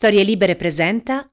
Storie 0.00 0.22
Libere 0.22 0.56
presenta 0.56 1.28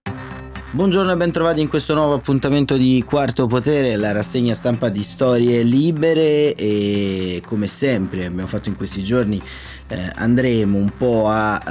Buongiorno 0.69 1.14
e 1.14 1.16
bentrovati 1.16 1.61
in 1.61 1.69
questo 1.69 1.93
nuovo 1.93 2.16
appuntamento 2.16 2.75
di 2.75 3.01
Quarto 3.08 3.47
Potere, 3.47 3.96
la 3.96 4.12
rassegna 4.12 4.54
stampa 4.54 4.90
di 4.90 5.01
Storie 5.01 5.63
Libere. 5.63 6.54
E 6.54 7.42
come 7.46 7.68
sempre 7.68 8.26
abbiamo 8.26 8.48
fatto 8.48 8.68
in 8.68 8.76
questi 8.76 9.02
giorni 9.02 9.42
eh, 9.88 10.12
andremo 10.15 10.78
un 10.78 10.92
po' 10.97 11.28
a 11.28 11.62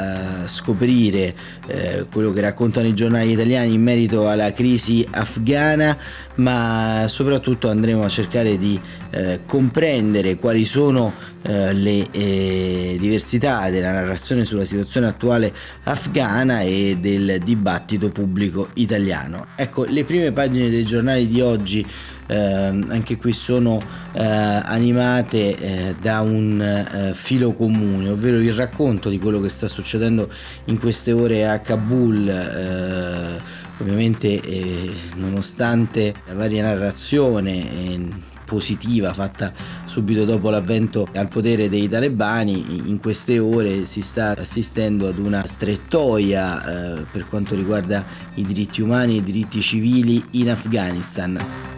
eh, 0.45 0.49
scoprire 0.49 1.35
eh, 1.67 2.07
quello 2.11 2.33
che 2.33 2.41
raccontano 2.41 2.87
i 2.87 2.95
giornali 2.95 3.33
italiani 3.33 3.75
in 3.75 3.83
merito 3.83 4.29
alla 4.29 4.53
crisi 4.53 5.07
afghana, 5.11 5.97
ma 6.37 7.05
soprattutto 7.09 7.69
andremo 7.69 8.05
a 8.05 8.09
cercare 8.09 8.59
di 8.59 8.81
eh, 9.11 9.41
comprendere 9.47 10.37
quali 10.37 10.65
sono 10.65 11.13
eh, 11.43 11.73
le 11.73 12.11
eh, 12.11 12.97
diversità 12.99 13.71
della 13.71 13.93
narrazione 13.93 14.45
sulla 14.45 14.65
situazione 14.65 15.07
attuale 15.07 15.53
afghana 15.85 16.61
e 16.61 16.99
del 17.01 17.41
dibattito 17.45 18.11
pubblico 18.11 18.71
italiano. 18.75 19.47
Ecco, 19.57 19.85
le 19.85 20.05
prime 20.05 20.33
pagine 20.33 20.71
dei 20.71 20.85
giornali 20.85 21.29
di 21.29 21.41
oggi 21.41 21.87
eh, 22.27 22.37
anche 22.37 23.17
qui 23.17 23.33
sono 23.33 23.81
eh, 24.13 24.23
animate 24.25 25.57
eh, 25.57 25.97
da 26.01 26.21
un 26.21 26.61
eh, 26.61 27.15
filo 27.15 27.53
comune, 27.53 28.09
ovvero 28.09 28.39
il 28.39 28.53
racconto 28.53 29.09
di 29.09 29.19
quello 29.19 29.41
che 29.41 29.49
sta 29.49 29.69
succedendo 29.69 30.29
in 30.67 30.79
queste 30.79 31.13
ore 31.13 31.49
a 31.49 31.61
Kabul. 31.61 32.29
Eh, 32.29 33.65
ovviamente 33.79 34.41
eh, 34.41 34.91
nonostante 35.17 36.15
la 36.27 36.35
varia 36.35 36.63
narrazione 36.63 38.35
positiva 38.47 39.13
fatta 39.13 39.53
subito 39.85 40.25
dopo 40.25 40.49
l'avvento 40.49 41.07
al 41.15 41.29
potere 41.29 41.69
dei 41.69 41.89
talebani, 41.89 42.89
in 42.89 42.99
queste 43.01 43.39
ore 43.39 43.85
si 43.85 44.01
sta 44.01 44.35
assistendo 44.39 45.09
ad 45.09 45.19
una 45.19 45.45
strettoia 45.45 47.01
eh, 47.01 47.05
per 47.11 47.27
quanto 47.29 47.55
riguarda 47.55 48.05
i 48.35 48.47
diritti 48.47 48.81
umani 48.81 49.17
e 49.17 49.19
i 49.19 49.23
diritti 49.23 49.61
civili 49.61 50.25
in 50.33 50.49
Afghanistan. 50.49 51.76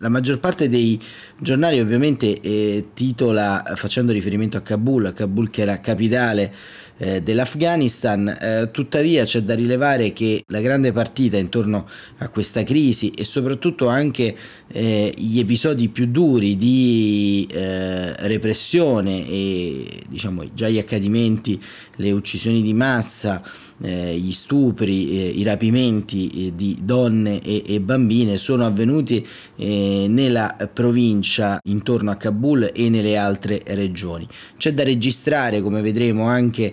La 0.00 0.08
maggior 0.08 0.38
parte 0.38 0.68
dei 0.68 0.96
giornali 1.40 1.80
ovviamente 1.80 2.40
eh, 2.40 2.90
titola 2.94 3.64
facendo 3.74 4.12
riferimento 4.12 4.56
a 4.56 4.60
Kabul, 4.60 5.06
a 5.06 5.12
Kabul 5.12 5.50
che 5.50 5.62
è 5.62 5.64
la 5.64 5.80
capitale 5.80 6.54
eh, 6.98 7.22
dell'Afghanistan, 7.22 8.28
eh, 8.28 8.70
tuttavia 8.72 9.24
c'è 9.24 9.42
da 9.42 9.54
rilevare 9.54 10.12
che 10.12 10.42
la 10.48 10.60
grande 10.60 10.92
partita 10.92 11.36
intorno 11.36 11.88
a 12.18 12.28
questa 12.28 12.64
crisi 12.64 13.10
e 13.10 13.24
soprattutto 13.24 13.86
anche 13.86 14.36
eh, 14.66 15.14
gli 15.16 15.38
episodi 15.38 15.88
più 15.88 16.06
duri 16.08 16.56
di 16.56 17.48
eh, 17.50 18.14
repressione 18.26 19.26
e 19.28 20.02
diciamo 20.08 20.52
già 20.54 20.68
gli 20.68 20.78
accadimenti, 20.78 21.60
le 21.96 22.10
uccisioni 22.10 22.62
di 22.62 22.74
massa, 22.74 23.42
eh, 23.80 24.16
gli 24.16 24.32
stupri, 24.32 25.20
eh, 25.20 25.28
i 25.28 25.44
rapimenti 25.44 26.52
di 26.54 26.78
donne 26.82 27.40
e, 27.40 27.62
e, 27.64 27.80
bambine 27.80 28.36
sono 28.36 28.66
avvenuti 28.66 29.24
nella 29.56 30.56
provincia 30.72 31.60
intorno 31.64 32.10
a 32.10 32.16
Kabul 32.16 32.70
e 32.74 32.88
nelle 32.88 33.16
altre 33.16 33.62
regioni. 33.66 34.26
C'è 34.56 34.72
da 34.72 34.84
registrare, 34.84 35.60
come 35.60 35.80
vedremo, 35.80 36.24
anche 36.24 36.72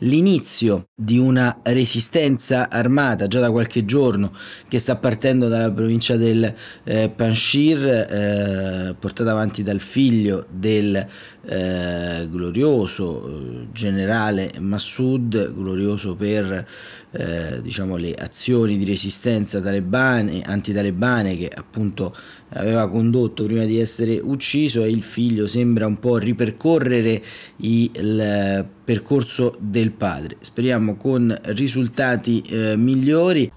l'inizio 0.00 0.88
di 0.94 1.18
una 1.18 1.60
resistenza 1.62 2.68
armata 2.68 3.26
già 3.26 3.40
da 3.40 3.50
qualche 3.50 3.84
giorno 3.84 4.32
che 4.68 4.78
sta 4.78 4.96
partendo 4.96 5.48
dalla 5.48 5.70
provincia 5.70 6.16
del 6.16 6.54
eh, 6.84 7.10
Panjshir, 7.14 7.84
eh, 7.86 8.94
portata 8.98 9.30
avanti 9.30 9.62
dal 9.62 9.80
figlio 9.80 10.46
del 10.50 11.06
eh, 11.42 12.28
glorioso 12.30 13.26
eh, 13.26 13.66
generale 13.72 14.52
Massoud, 14.58 15.54
glorioso 15.54 16.14
per 16.14 16.66
eh, 17.12 17.60
diciamo, 17.62 17.96
le 17.96 18.14
azioni 18.14 18.76
di 18.76 18.84
resistenza 18.84 19.60
talebane, 19.60 20.42
antitalebane 20.42 21.36
che 21.36 21.48
appunto 21.48 22.14
aveva 22.50 22.88
condotto 22.88 23.44
prima 23.44 23.64
di 23.64 23.80
essere 23.80 24.20
ucciso 24.22 24.84
e 24.84 24.90
il 24.90 25.02
figlio 25.02 25.46
sembra 25.46 25.86
un 25.86 25.98
po' 25.98 26.18
ripercorrere 26.18 27.22
il 27.56 28.66
percorso 28.84 29.56
del 29.58 29.89
padre. 29.90 30.36
Speriamo 30.40 30.96
con 30.96 31.36
risultati 31.44 32.42
eh, 32.42 32.76
migliori. 32.76 33.50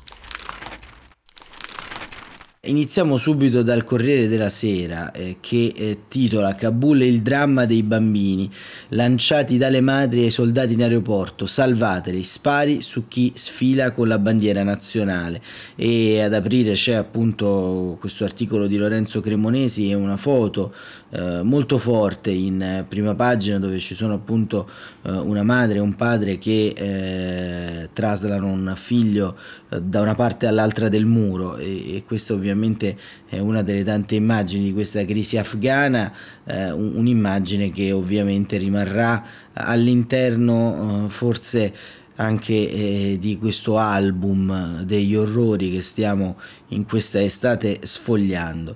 Iniziamo 2.65 3.17
subito 3.17 3.61
dal 3.61 3.83
Corriere 3.83 4.29
della 4.29 4.47
Sera 4.47 5.11
eh, 5.11 5.39
che 5.41 5.73
eh, 5.75 6.03
titola 6.07 6.55
Kabul 6.55 7.01
il 7.01 7.21
dramma 7.21 7.65
dei 7.65 7.83
bambini 7.83 8.49
lanciati 8.91 9.57
dalle 9.57 9.81
madri 9.81 10.23
ai 10.23 10.29
soldati 10.29 10.71
in 10.71 10.81
aeroporto, 10.81 11.45
salvateli, 11.45 12.23
spari 12.23 12.81
su 12.81 13.09
chi 13.09 13.33
sfila 13.35 13.91
con 13.91 14.07
la 14.07 14.17
bandiera 14.17 14.63
nazionale 14.63 15.41
e 15.75 16.21
ad 16.21 16.33
aprire 16.33 16.71
c'è 16.71 16.93
appunto 16.93 17.97
questo 17.99 18.23
articolo 18.23 18.65
di 18.65 18.77
Lorenzo 18.77 19.19
Cremonesi 19.19 19.89
e 19.89 19.95
una 19.95 20.15
foto 20.15 20.73
eh, 21.09 21.41
molto 21.43 21.77
forte 21.77 22.31
in 22.31 22.61
eh, 22.61 22.85
prima 22.87 23.13
pagina 23.13 23.59
dove 23.59 23.77
ci 23.77 23.93
sono 23.93 24.13
appunto 24.13 24.69
eh, 25.01 25.11
una 25.11 25.43
madre 25.43 25.79
e 25.79 25.81
un 25.81 25.95
padre 25.95 26.37
che 26.37 26.73
eh, 26.73 27.89
traslano 27.91 28.47
un 28.47 28.73
figlio 28.77 29.35
da 29.67 29.99
una 29.99 30.15
parte 30.15 30.47
all'altra 30.47 30.87
del 30.87 31.05
muro. 31.05 31.57
E, 31.57 31.97
e 31.97 32.03
questo 32.05 32.35
ovviamente 32.35 32.51
ovviamente 32.53 32.97
è 33.27 33.39
una 33.39 33.61
delle 33.61 33.83
tante 33.83 34.15
immagini 34.15 34.65
di 34.65 34.73
questa 34.73 35.03
crisi 35.05 35.37
afghana, 35.37 36.13
eh, 36.45 36.71
un'immagine 36.71 37.69
che 37.69 37.91
ovviamente 37.91 38.57
rimarrà 38.57 39.23
all'interno 39.53 41.05
eh, 41.05 41.09
forse 41.09 41.73
anche 42.15 42.53
eh, 42.53 43.17
di 43.19 43.37
questo 43.37 43.77
album 43.77 44.83
degli 44.83 45.15
orrori 45.15 45.71
che 45.71 45.81
stiamo 45.81 46.37
in 46.69 46.85
questa 46.85 47.21
estate 47.21 47.79
sfogliando. 47.81 48.75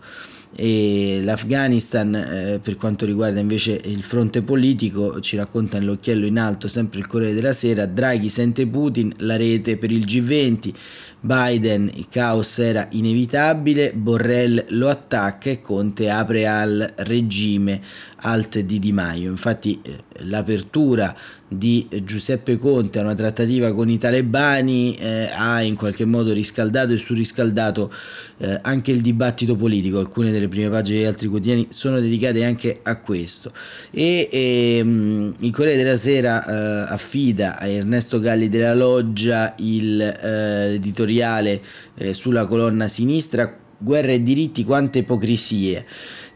E 0.56 1.20
l'Afghanistan 1.24 2.16
eh, 2.16 2.60
per 2.64 2.78
quanto 2.78 3.06
riguarda 3.06 3.40
invece 3.40 3.80
il 3.84 4.02
fronte 4.02 4.42
politico 4.42 5.20
ci 5.20 5.36
racconta 5.36 5.78
nell'occhiello 5.78 6.26
in 6.26 6.40
alto 6.40 6.68
sempre 6.68 6.98
il 6.98 7.06
Corriere 7.06 7.36
della 7.36 7.54
Sera 7.54 7.86
Draghi 7.86 8.30
sente 8.30 8.66
Putin 8.66 9.14
la 9.18 9.36
rete 9.36 9.78
per 9.78 9.92
il 9.92 10.06
G20 10.06 10.74
Biden 11.20 11.90
il 11.94 12.08
caos 12.10 12.60
era 12.60 12.88
inevitabile 12.92 13.92
Borrell 13.94 14.66
lo 14.70 14.90
attacca 14.90 15.50
e 15.50 15.62
Conte 15.62 16.10
apre 16.10 16.48
al 16.48 16.94
regime 16.98 17.82
alt 18.22 18.60
di 18.60 18.80
Di 18.80 18.92
Maio. 18.92 19.30
Infatti 19.30 19.80
eh, 19.82 20.04
l'apertura 20.24 21.16
di 21.48 21.88
Giuseppe 22.04 22.58
Conte 22.58 23.00
a 23.00 23.04
una 23.04 23.16
trattativa 23.16 23.72
con 23.74 23.90
i 23.90 23.98
talebani 23.98 24.98
eh, 24.98 25.30
ha 25.34 25.62
in 25.62 25.76
qualche 25.76 26.04
modo 26.04 26.34
riscaldato 26.34 26.92
e 26.92 26.98
surriscaldato 26.98 27.92
eh, 28.40 28.60
anche 28.64 28.92
il 28.92 29.02
dibattito 29.02 29.56
politico. 29.56 30.00
Alcune 30.00 30.32
delle 30.32 30.48
prime 30.48 30.70
pagine 30.70 31.00
di 31.00 31.06
altri 31.06 31.28
quotidiani 31.28 31.68
sono 31.70 32.00
dedicate 32.00 32.44
anche 32.44 32.80
a 32.84 32.98
questo. 32.98 33.52
E, 33.92 34.28
e 34.32 34.78
ehm, 34.80 35.36
il 35.40 35.52
Corriere 35.52 35.82
della 35.82 35.98
Sera 35.98 36.46
eh, 36.46 36.94
affida 36.94 37.58
a 37.58 37.68
Ernesto 37.68 38.20
Galli 38.20 38.50
della 38.50 38.74
Loggia 38.74 39.54
il, 39.60 40.02
eh, 40.02 40.70
l'editoriale 40.72 41.62
eh, 41.96 42.14
sulla 42.14 42.46
colonna 42.46 42.88
sinistra 42.88 43.66
guerra 43.78 44.12
e 44.12 44.24
diritti 44.24 44.64
quante 44.64 45.00
ipocrisie 45.00 45.86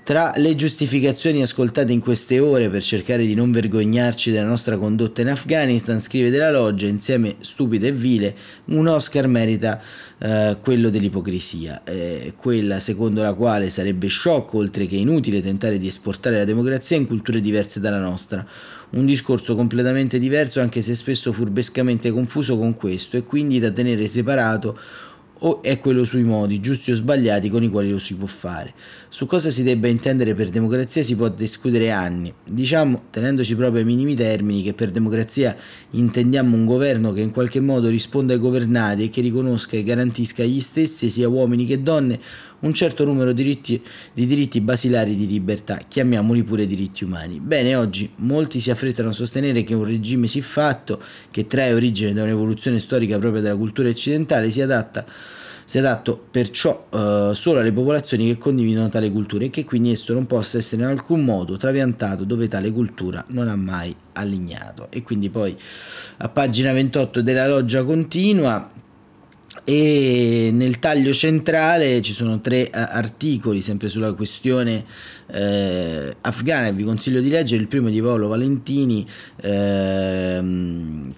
tra 0.03 0.33
le 0.35 0.55
giustificazioni 0.55 1.43
ascoltate 1.43 1.91
in 1.93 1.99
queste 1.99 2.39
ore 2.39 2.69
per 2.69 2.81
cercare 2.81 3.23
di 3.23 3.35
non 3.35 3.51
vergognarci 3.51 4.31
della 4.31 4.47
nostra 4.47 4.77
condotta 4.77 5.21
in 5.21 5.29
Afghanistan, 5.29 5.99
scrive 5.99 6.31
della 6.31 6.51
Loggia, 6.51 6.87
insieme 6.87 7.35
stupida 7.39 7.87
e 7.87 7.91
vile, 7.91 8.35
un 8.65 8.87
Oscar 8.87 9.27
merita 9.27 9.79
eh, 10.17 10.57
quello 10.59 10.89
dell'ipocrisia, 10.89 11.83
eh, 11.83 12.33
quella 12.35 12.79
secondo 12.79 13.21
la 13.21 13.33
quale 13.33 13.69
sarebbe 13.69 14.07
sciocco, 14.07 14.57
oltre 14.57 14.87
che 14.87 14.95
inutile, 14.95 15.39
tentare 15.39 15.77
di 15.77 15.87
esportare 15.87 16.37
la 16.37 16.45
democrazia 16.45 16.97
in 16.97 17.05
culture 17.05 17.39
diverse 17.39 17.79
dalla 17.79 17.99
nostra. 17.99 18.45
Un 18.91 19.05
discorso 19.05 19.55
completamente 19.55 20.19
diverso, 20.19 20.59
anche 20.61 20.81
se 20.81 20.95
spesso 20.95 21.31
furbescamente 21.31 22.11
confuso 22.11 22.57
con 22.57 22.75
questo, 22.75 23.17
e 23.17 23.23
quindi 23.23 23.59
da 23.59 23.71
tenere 23.71 24.07
separato 24.07 24.77
o 25.43 25.61
è 25.61 25.79
quello 25.79 26.05
sui 26.05 26.23
modi, 26.23 26.59
giusti 26.59 26.91
o 26.91 26.95
sbagliati, 26.95 27.49
con 27.49 27.63
i 27.63 27.69
quali 27.69 27.89
lo 27.89 27.99
si 27.99 28.15
può 28.15 28.27
fare. 28.27 28.73
Su 29.09 29.25
cosa 29.25 29.49
si 29.49 29.63
debba 29.63 29.87
intendere 29.87 30.33
per 30.33 30.49
democrazia 30.49 31.01
si 31.03 31.15
può 31.15 31.29
discutere 31.29 31.91
anni, 31.91 32.33
diciamo 32.43 33.03
tenendoci 33.09 33.55
proprio 33.55 33.79
ai 33.79 33.85
minimi 33.85 34.15
termini 34.15 34.63
che 34.63 34.73
per 34.73 34.91
democrazia 34.91 35.55
intendiamo 35.91 36.55
un 36.55 36.65
governo 36.65 37.11
che 37.11 37.21
in 37.21 37.31
qualche 37.31 37.59
modo 37.59 37.89
risponda 37.89 38.33
ai 38.33 38.39
governati 38.39 39.05
e 39.05 39.09
che 39.09 39.21
riconosca 39.21 39.75
e 39.75 39.83
garantisca 39.83 40.43
agli 40.43 40.59
stessi, 40.59 41.09
sia 41.09 41.27
uomini 41.27 41.65
che 41.65 41.81
donne, 41.81 42.19
un 42.61 42.73
certo 42.73 43.05
numero 43.05 43.31
di 43.31 43.43
diritti, 43.43 43.81
di 44.13 44.25
diritti 44.25 44.61
basilari 44.61 45.15
di 45.15 45.27
libertà, 45.27 45.79
chiamiamoli 45.87 46.43
pure 46.43 46.65
diritti 46.65 47.03
umani. 47.03 47.39
Bene, 47.39 47.75
oggi 47.75 48.09
molti 48.17 48.59
si 48.59 48.71
affrettano 48.71 49.09
a 49.09 49.13
sostenere 49.13 49.63
che 49.63 49.73
un 49.73 49.85
regime 49.85 50.27
siffatto, 50.27 51.01
che 51.29 51.47
trae 51.47 51.73
origine 51.73 52.13
da 52.13 52.23
un'evoluzione 52.23 52.79
storica 52.79 53.17
propria 53.17 53.41
della 53.41 53.55
cultura 53.55 53.89
occidentale, 53.89 54.51
si 54.51 54.61
adatta 54.61 55.05
sia 55.71 55.79
adatto 55.79 56.21
perciò 56.29 56.87
eh, 56.89 57.31
solo 57.33 57.61
alle 57.61 57.71
popolazioni 57.71 58.25
che 58.27 58.37
condividono 58.37 58.89
tale 58.89 59.09
cultura 59.09 59.45
e 59.45 59.49
che 59.49 59.63
quindi 59.63 59.91
esso 59.91 60.11
non 60.11 60.27
possa 60.27 60.57
essere 60.57 60.81
in 60.81 60.89
alcun 60.89 61.23
modo 61.23 61.55
trapiantato 61.55 62.25
dove 62.25 62.49
tale 62.49 62.73
cultura 62.73 63.23
non 63.27 63.47
ha 63.47 63.55
mai 63.55 63.95
allignato. 64.11 64.87
E 64.89 65.01
quindi 65.01 65.29
poi 65.29 65.57
a 66.17 66.27
pagina 66.27 66.73
28 66.73 67.21
della 67.21 67.47
loggia 67.47 67.85
continua 67.85 68.69
e 69.63 70.49
nel 70.51 70.79
taglio 70.79 71.13
centrale 71.13 72.01
ci 72.01 72.13
sono 72.13 72.41
tre 72.41 72.63
uh, 72.63 72.69
articoli 72.73 73.61
sempre 73.61 73.89
sulla 73.89 74.13
questione 74.13 74.85
eh, 75.33 76.15
afghana 76.21 76.71
vi 76.71 76.83
consiglio 76.83 77.21
di 77.21 77.29
leggere. 77.29 77.61
Il 77.61 77.67
primo 77.67 77.89
di 77.89 78.01
Paolo 78.01 78.27
Valentini 78.27 79.07
eh, 79.37 80.43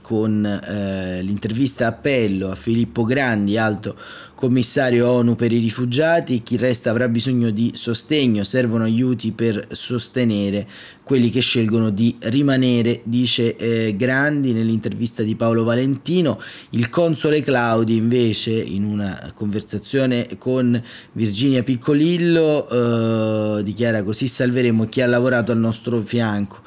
con 0.01 0.45
eh, 0.45 1.21
l'intervista 1.21 1.87
appello 1.87 2.51
a 2.51 2.55
Filippo 2.55 3.03
Grandi, 3.03 3.57
alto 3.57 3.95
commissario 4.43 5.09
ONU 5.09 5.37
per 5.37 5.53
i 5.53 5.59
rifugiati, 5.59 6.43
chi 6.43 6.57
resta 6.57 6.89
avrà 6.89 7.07
bisogno 7.07 7.49
di 7.49 7.71
sostegno, 7.75 8.43
servono 8.43 8.83
aiuti 8.83 9.31
per 9.31 9.67
sostenere 9.71 10.67
quelli 11.01 11.29
che 11.29 11.39
scelgono 11.39 11.89
di 11.89 12.17
rimanere, 12.19 12.99
dice 13.03 13.55
eh, 13.55 13.95
Grandi 13.95 14.51
nell'intervista 14.51 15.23
di 15.23 15.35
Paolo 15.35 15.63
Valentino. 15.63 16.41
Il 16.71 16.89
console 16.89 17.41
Claudi 17.41 17.95
invece 17.95 18.51
in 18.51 18.83
una 18.83 19.31
conversazione 19.33 20.27
con 20.37 20.81
Virginia 21.13 21.63
Piccolillo 21.63 23.59
eh, 23.59 23.63
dichiara 23.63 24.03
così 24.03 24.27
salveremo 24.27 24.85
chi 24.87 24.99
ha 24.99 25.07
lavorato 25.07 25.53
al 25.53 25.59
nostro 25.59 26.01
fianco. 26.01 26.59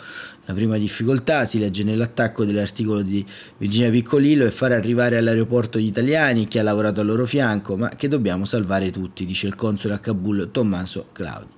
La 0.47 0.55
prima 0.55 0.79
difficoltà 0.79 1.45
si 1.45 1.59
legge 1.59 1.83
nell'attacco 1.83 2.45
dell'articolo 2.45 3.03
di 3.03 3.25
Virginia 3.59 3.91
Piccolillo 3.91 4.47
è 4.47 4.51
fare 4.51 4.77
arrivare 4.77 5.17
all'aeroporto 5.17 5.81
gli 5.81 5.87
italiani, 5.87 6.47
chi 6.47 6.61
ha 6.61 6.63
lavorato 6.63 7.01
al 7.01 7.07
loro 7.07 7.27
fianco, 7.27 7.77
ma 7.77 7.89
che 7.89 8.07
dobbiamo 8.07 8.45
salvare 8.45 8.93
tutti, 8.93 9.27
dice 9.27 9.49
il 9.49 9.57
console 9.57 9.95
a 9.95 9.99
Kabul 9.99 10.51
Tommaso 10.53 11.09
Claudi. 11.11 11.53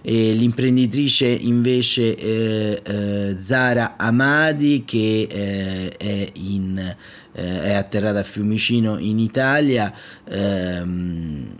E 0.00 0.32
l'imprenditrice 0.32 1.26
invece 1.26 2.16
eh, 2.16 2.82
eh, 2.82 3.36
Zara 3.38 3.96
Amadi 3.98 4.82
che 4.84 5.28
eh, 5.30 5.96
è, 5.96 6.30
in, 6.32 6.78
eh, 7.32 7.62
è, 7.62 7.74
atterrata 7.74 8.20
a 8.20 8.24
Fiumicino 8.24 8.98
in 8.98 9.18
Italia 9.20 9.92
ehm, 10.24 11.54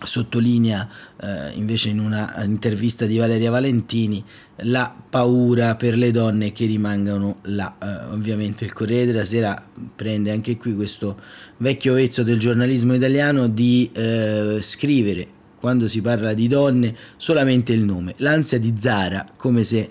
sottolinea 0.00 0.88
eh, 1.20 1.50
invece 1.54 1.88
in 1.88 1.98
una 1.98 2.40
intervista 2.44 3.06
di 3.06 3.18
Valeria 3.18 3.50
Valentini 3.50 4.24
la 4.62 4.94
paura 5.08 5.76
per 5.76 5.96
le 5.96 6.10
donne 6.10 6.52
che 6.52 6.66
rimangano 6.66 7.38
là. 7.42 7.76
Eh, 7.80 8.12
ovviamente 8.12 8.64
il 8.64 8.72
Corriere 8.72 9.06
della 9.06 9.24
Sera 9.24 9.62
prende 9.94 10.30
anche 10.30 10.56
qui 10.56 10.74
questo 10.74 11.20
vecchio 11.58 11.94
vezzo 11.94 12.22
del 12.22 12.38
giornalismo 12.38 12.94
italiano 12.94 13.48
di 13.48 13.90
eh, 13.92 14.58
scrivere 14.60 15.36
quando 15.58 15.88
si 15.88 16.00
parla 16.00 16.34
di 16.34 16.46
donne 16.46 16.94
solamente 17.16 17.72
il 17.72 17.82
nome, 17.82 18.14
l'ansia 18.18 18.58
di 18.58 18.74
Zara, 18.76 19.26
come 19.36 19.64
se 19.64 19.88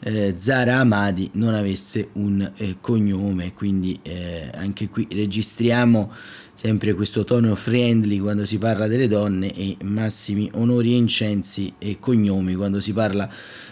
eh, 0.00 0.34
Zara 0.36 0.76
Amadi 0.76 1.30
non 1.34 1.54
avesse 1.54 2.10
un 2.14 2.52
eh, 2.56 2.76
cognome, 2.80 3.52
quindi 3.52 3.98
eh, 4.02 4.50
anche 4.54 4.88
qui 4.88 5.08
registriamo 5.10 6.12
sempre 6.54 6.94
questo 6.94 7.24
tono 7.24 7.54
friendly 7.54 8.18
quando 8.18 8.44
si 8.44 8.58
parla 8.58 8.86
delle 8.86 9.06
donne 9.06 9.54
e 9.54 9.76
massimi 9.82 10.50
onori 10.54 10.92
e 10.92 10.96
incensi 10.96 11.74
e 11.78 11.98
cognomi 12.00 12.54
quando 12.54 12.80
si 12.80 12.92
parla 12.92 13.30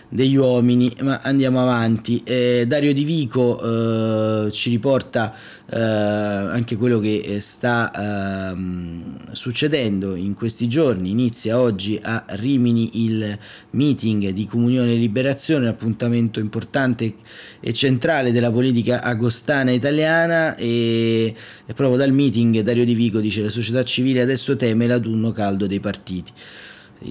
degli 0.09 0.37
uomini, 0.37 0.95
ma 1.01 1.21
andiamo 1.23 1.61
avanti. 1.61 2.23
Eh, 2.25 2.65
Dario 2.67 2.93
Di 2.93 3.05
Vico 3.05 4.47
eh, 4.47 4.51
ci 4.53 4.71
riporta 4.71 5.35
eh, 5.69 5.79
anche 5.79 6.77
quello 6.77 7.01
che 7.01 7.39
sta 7.41 8.51
ehm, 8.53 9.33
succedendo 9.33 10.15
in 10.15 10.35
questi 10.35 10.69
giorni. 10.69 11.11
Inizia 11.11 11.59
oggi 11.59 11.99
a 12.01 12.25
Rimini 12.29 13.05
il 13.05 13.39
meeting 13.71 14.31
di 14.31 14.47
Comunione 14.47 14.93
e 14.93 14.97
Liberazione, 14.97 15.65
un 15.65 15.71
appuntamento 15.71 16.39
importante 16.41 17.15
e 17.61 17.73
centrale 17.73 18.33
della 18.33 18.51
politica 18.51 19.03
agostana 19.03 19.73
italiana 19.73 20.55
e, 20.57 21.35
e 21.67 21.75
proprio 21.75 21.99
dal 21.99 22.13
meeting 22.13 22.61
Dario 22.61 22.85
Di 22.85 22.95
Vico 22.95 23.21
dice 23.21 23.43
la 23.43 23.51
società 23.51 23.83
civile 23.83 24.23
adesso 24.23 24.57
teme 24.57 24.87
l'autunno 24.87 25.33
caldo 25.33 25.67
dei 25.67 25.81
partiti 25.81 26.33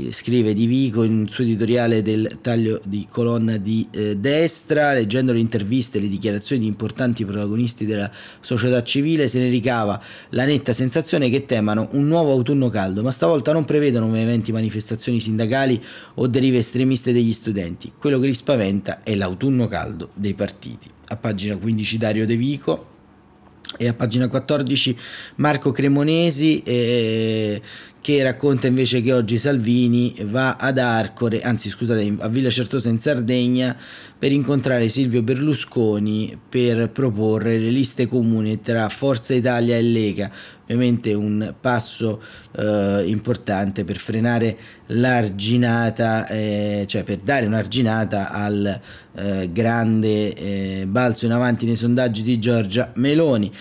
scrive 0.09 0.53
Di 0.53 0.65
Vico 0.65 1.03
in 1.03 1.19
un 1.19 1.27
suo 1.27 1.43
editoriale 1.43 2.01
del 2.01 2.39
taglio 2.41 2.81
di 2.85 3.07
colonna 3.09 3.57
di 3.57 3.87
eh, 3.91 4.17
destra, 4.17 4.93
leggendo 4.93 5.31
le 5.31 5.39
interviste 5.39 5.97
e 5.97 6.01
le 6.01 6.07
dichiarazioni 6.07 6.61
di 6.61 6.67
importanti 6.67 7.23
protagonisti 7.25 7.85
della 7.85 8.11
società 8.39 8.81
civile, 8.83 9.27
se 9.27 9.39
ne 9.39 9.49
ricava 9.49 10.01
la 10.29 10.45
netta 10.45 10.73
sensazione 10.73 11.29
che 11.29 11.45
temano 11.45 11.89
un 11.91 12.07
nuovo 12.07 12.31
autunno 12.31 12.69
caldo, 12.69 13.03
ma 13.03 13.11
stavolta 13.11 13.53
non 13.53 13.65
prevedono 13.65 14.13
eventi 14.15 14.51
manifestazioni 14.51 15.19
sindacali 15.19 15.81
o 16.15 16.27
derive 16.27 16.57
estremiste 16.57 17.13
degli 17.13 17.33
studenti. 17.33 17.91
Quello 17.97 18.19
che 18.19 18.27
li 18.27 18.33
spaventa 18.33 19.03
è 19.03 19.15
l'autunno 19.15 19.67
caldo 19.67 20.09
dei 20.13 20.33
partiti. 20.33 20.89
A 21.07 21.17
pagina 21.17 21.55
15 21.55 21.97
Dario 21.97 22.25
De 22.25 22.35
Vico 22.35 22.93
e 23.77 23.87
a 23.87 23.93
pagina 23.93 24.27
14 24.27 24.97
Marco 25.35 25.71
Cremonesi 25.71 26.61
eh, 26.63 27.61
che 28.05 28.21
racconta 28.21 28.67
invece 28.67 29.01
che 29.01 29.11
oggi 29.11 29.39
Salvini 29.39 30.13
va 30.25 30.57
ad 30.57 30.77
Arcore, 30.77 31.41
anzi 31.41 31.71
scusate, 31.71 32.17
a 32.19 32.27
Villa 32.27 32.51
Certosa 32.51 32.87
in 32.87 32.99
Sardegna 32.99 33.75
per 34.19 34.31
incontrare 34.31 34.89
Silvio 34.89 35.23
Berlusconi 35.23 36.39
per 36.47 36.91
proporre 36.91 37.57
le 37.57 37.71
liste 37.71 38.07
comuni 38.07 38.61
tra 38.61 38.89
Forza 38.89 39.33
Italia 39.33 39.75
e 39.75 39.81
Lega, 39.81 40.29
ovviamente 40.65 41.15
un 41.15 41.55
passo 41.59 42.21
eh, 42.55 43.05
importante 43.07 43.83
per 43.83 43.97
frenare 43.97 44.55
l'arginata, 44.89 46.27
eh, 46.27 46.83
cioè 46.85 47.01
per 47.03 47.17
dare 47.23 47.47
un'arginata 47.47 48.29
al 48.29 48.81
eh, 49.15 49.49
grande 49.51 50.35
eh, 50.35 50.85
balzo 50.87 51.25
in 51.25 51.31
avanti 51.31 51.65
nei 51.65 51.75
sondaggi 51.75 52.21
di 52.21 52.37
Giorgia 52.37 52.91
Meloni. 52.97 53.51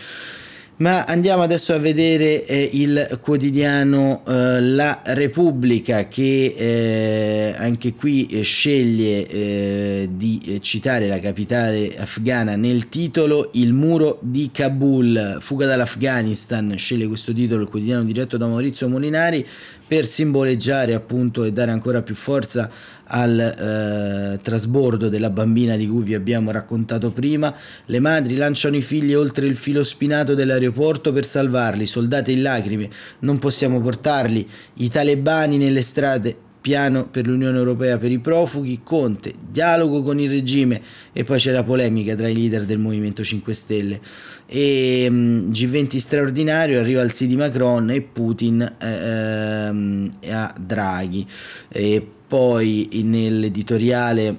Ma 0.77 1.05
andiamo 1.05 1.43
adesso 1.43 1.73
a 1.73 1.79
vedere 1.79 2.45
eh, 2.47 2.69
il 2.73 3.21
quotidiano 3.21 4.23
eh, 4.27 4.61
La 4.61 5.03
Repubblica 5.05 6.09
che 6.09 6.53
eh, 6.57 7.55
anche 7.57 7.95
qui 7.95 8.27
eh, 8.27 8.43
sceglie 8.43 9.25
eh, 9.29 10.09
di 10.11 10.43
eh, 10.45 10.61
citare 10.61 11.07
la 11.07 11.21
capitale 11.21 11.97
afghana 11.97 12.57
nel 12.57 12.89
titolo 12.89 13.51
Il 13.53 13.73
muro 13.73 14.19
di 14.21 14.51
Kabul, 14.53 15.39
fuga 15.41 15.67
dall'Afghanistan, 15.67 16.75
sceglie 16.77 17.07
questo 17.07 17.33
titolo 17.33 17.63
il 17.63 17.69
quotidiano 17.69 18.03
diretto 18.03 18.37
da 18.37 18.49
Maurizio 18.49 18.89
Molinari 18.89 19.47
per 19.87 20.07
simboleggiare 20.07 20.93
appunto 20.95 21.45
e 21.45 21.53
dare 21.53 21.71
ancora 21.71 22.03
più 22.03 22.17
forza 22.17 22.69
al 23.07 23.39
eh, 23.39 24.39
trasbordo 24.43 25.09
della 25.09 25.31
bambina 25.31 25.77
di 25.77 25.89
cui 25.89 26.03
vi 26.03 26.15
abbiamo 26.15 26.51
raccontato 26.51 27.11
prima. 27.13 27.55
Le 27.87 28.01
madri 28.01 28.37
lanciano 28.37 28.77
i 28.77 28.83
figli 28.83 29.15
oltre 29.15 29.47
il 29.47 29.57
filo 29.57 29.85
spinato 29.85 30.35
dell'aeroporto 30.35 31.13
per 31.13 31.25
salvarli, 31.25 31.87
soldati 31.87 32.33
in 32.33 32.43
lacrime, 32.43 32.91
non 33.21 33.39
possiamo 33.39 33.81
portarli, 33.81 34.49
i 34.75 34.91
talebani 34.91 35.59
nelle 35.59 35.83
strade 35.83 36.37
piano 36.65 37.07
per 37.07 37.27
l'Unione 37.27 37.59
Europea 37.59 37.99
per 37.99 38.11
i 38.11 38.19
profughi, 38.19 38.81
Conte, 38.83 39.35
dialogo 39.51 40.03
con 40.03 40.19
il 40.19 40.31
regime 40.31 40.81
e 41.13 41.23
poi 41.23 41.39
c'è 41.39 41.53
la 41.53 41.63
polemica 41.63 42.15
tra 42.15 42.27
i 42.27 42.35
leader 42.35 42.65
del 42.65 42.79
Movimento 42.79 43.23
5 43.23 43.53
Stelle. 43.53 44.01
E 44.47 45.07
um, 45.11 45.51
G20 45.51 45.99
straordinario 45.99 46.81
arriva 46.81 47.03
il 47.03 47.13
sì 47.13 47.27
di 47.27 47.37
Macron 47.37 47.91
e 47.91 48.01
Putin 48.01 48.63
eh, 48.63 48.87
ehm, 48.87 50.11
a 50.31 50.55
Draghi. 50.59 51.27
E 51.69 52.09
poi 52.35 52.89
nell'editoriale 53.05 54.39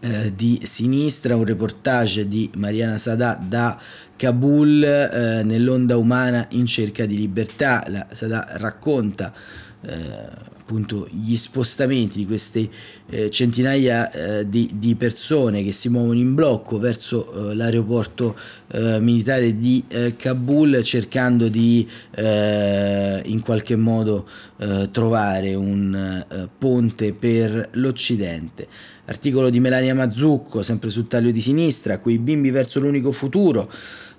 eh, 0.00 0.34
di 0.34 0.60
sinistra 0.64 1.36
un 1.36 1.44
reportage 1.44 2.26
di 2.26 2.50
Mariana 2.56 2.98
Sadà 2.98 3.38
da 3.40 3.78
Kabul 4.16 4.82
eh, 4.82 5.44
nell'onda 5.44 5.96
umana 5.96 6.48
in 6.50 6.66
cerca 6.66 7.06
di 7.06 7.16
libertà. 7.16 7.84
La 7.86 8.08
Sadà 8.10 8.54
racconta 8.54 9.32
eh, 9.82 10.28
appunto 10.64 11.06
gli 11.10 11.36
spostamenti 11.36 12.16
di 12.16 12.26
queste 12.26 12.66
eh, 13.10 13.28
centinaia 13.28 14.10
eh, 14.10 14.48
di, 14.48 14.70
di, 14.76 14.94
persone 14.94 15.62
che 15.62 15.72
si 15.72 15.90
muovono 15.90 16.18
in 16.18 16.34
blocco 16.34 16.78
verso 16.78 17.50
eh, 17.50 17.54
l'aeroporto 17.54 18.34
eh, 18.72 18.98
militare 18.98 19.58
di 19.58 19.84
eh, 19.88 20.16
Kabul 20.16 20.82
cercando 20.82 21.48
di 21.48 21.86
eh, 22.12 23.20
in 23.26 23.42
qualche 23.42 23.76
modo 23.76 24.26
trovare 24.92 25.54
un 25.54 26.24
ponte 26.56 27.12
per 27.12 27.70
l'Occidente. 27.72 28.66
Articolo 29.06 29.50
di 29.50 29.60
Melania 29.60 29.94
Mazzucco, 29.94 30.62
sempre 30.62 30.90
sul 30.90 31.08
taglio 31.08 31.32
di 31.32 31.40
sinistra, 31.40 31.98
quei 31.98 32.18
bimbi 32.18 32.50
verso 32.50 32.78
l'unico 32.80 33.10
futuro 33.10 33.70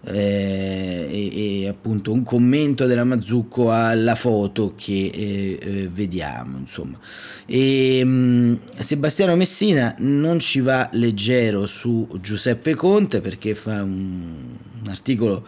e, 0.06 1.64
e, 1.64 1.68
appunto 1.68 2.12
un 2.12 2.24
commento 2.24 2.86
della 2.86 3.04
Mazzucco 3.04 3.72
alla 3.72 4.16
foto 4.16 4.74
che 4.76 5.60
eh, 5.60 5.90
vediamo 6.36 6.58
insomma. 6.58 7.00
E, 7.46 8.02
mm, 8.04 8.56
Sebastiano 8.78 9.36
Messina 9.36 9.96
non 10.00 10.40
ci 10.40 10.60
va 10.60 10.90
leggero 10.94 11.66
su 11.66 12.08
Giuseppe 12.22 12.76
Conte 12.76 13.22
perché 13.22 13.56
fa 13.56 13.82
un, 13.82 14.56
un 14.84 14.90
articolo 14.90 15.48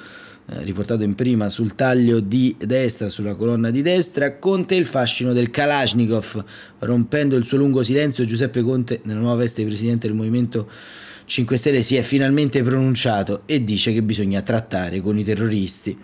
eh, 0.50 0.64
riportato 0.64 1.04
in 1.04 1.16
prima 1.16 1.50
sul 1.50 1.76
taglio 1.76 2.20
di 2.20 2.56
destra, 2.58 3.10
sulla 3.10 3.36
colonna 3.36 3.70
di 3.70 3.82
destra, 3.82 4.38
Conte 4.38 4.76
il 4.76 4.86
fascino 4.86 5.34
del 5.34 5.50
Kalashnikov, 5.50 6.44
rompendo 6.80 7.36
il 7.36 7.46
suo 7.46 7.58
lungo 7.58 7.84
silenzio, 7.84 8.24
Giuseppe 8.26 8.62
Conte, 8.62 9.02
nella 9.04 9.20
nuova 9.20 9.36
veste 9.36 9.62
di 9.62 9.68
presidente 9.68 10.08
del 10.08 10.16
Movimento 10.16 10.70
5 11.26 11.58
Stelle, 11.58 11.82
si 11.82 11.98
è 11.98 12.02
finalmente 12.02 12.64
pronunciato 12.64 13.42
e 13.46 13.62
dice 13.66 13.92
che 13.92 14.02
bisogna 14.02 14.42
trattare 14.42 15.02
con 15.02 15.20
i 15.20 15.26
terroristi. 15.26 15.98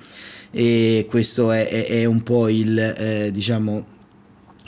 E 0.56 1.08
questo 1.10 1.52
è, 1.52 1.68
è, 1.68 1.86
è 1.88 2.06
un 2.06 2.22
po' 2.22 2.50
il, 2.50 2.78
eh, 2.78 3.32
diciamo, 3.32 3.93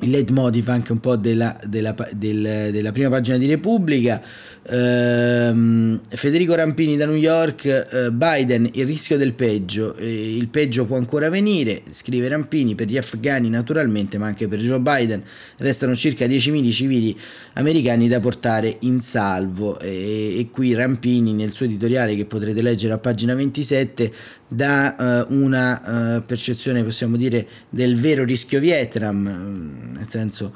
il 0.02 0.10
leitmotiv 0.10 0.68
anche 0.70 0.92
un 0.92 1.00
po' 1.00 1.16
della, 1.16 1.58
della, 1.66 1.96
del, 2.12 2.70
della 2.72 2.92
prima 2.92 3.10
pagina 3.10 3.38
di 3.38 3.48
Repubblica. 3.48 4.22
Uh, 4.68 6.00
Federico 6.10 6.56
Rampini 6.56 6.98
da 6.98 7.06
New 7.06 7.16
York, 7.16 7.88
uh, 7.92 8.12
Biden, 8.12 8.68
il 8.74 8.86
rischio 8.86 9.16
del 9.16 9.34
peggio, 9.34 9.96
eh, 9.96 10.36
il 10.36 10.48
peggio 10.48 10.86
può 10.86 10.98
ancora 10.98 11.30
venire, 11.30 11.84
scrive 11.92 12.28
Rampini, 12.28 12.74
per 12.74 12.88
gli 12.88 12.98
afghani 12.98 13.50
naturalmente, 13.50 14.18
ma 14.18 14.26
anche 14.26 14.48
per 14.48 14.60
Joe 14.60 14.80
Biden. 14.80 15.24
Restano 15.58 15.96
circa 15.96 16.26
10.000 16.26 16.72
civili 16.72 17.18
americani 17.54 18.08
da 18.08 18.20
portare 18.20 18.78
in 18.80 19.02
salvo. 19.02 19.80
E, 19.80 20.40
e 20.40 20.50
qui 20.52 20.74
Rampini 20.74 21.34
nel 21.34 21.54
suo 21.54 21.66
editoriale 21.66 22.16
che 22.16 22.26
potrete 22.26 22.62
leggere 22.62 22.94
a 22.94 22.98
pagina 22.98 23.36
27 23.36 24.12
dà 24.48 25.26
uh, 25.28 25.34
una 25.34 26.24
percezione, 26.26 26.84
possiamo 26.84 27.18
dire, 27.18 27.48
del 27.70 28.00
vero 28.00 28.24
rischio 28.24 28.60
Vietnam, 28.60 29.85
nel 29.92 30.10
senso 30.10 30.54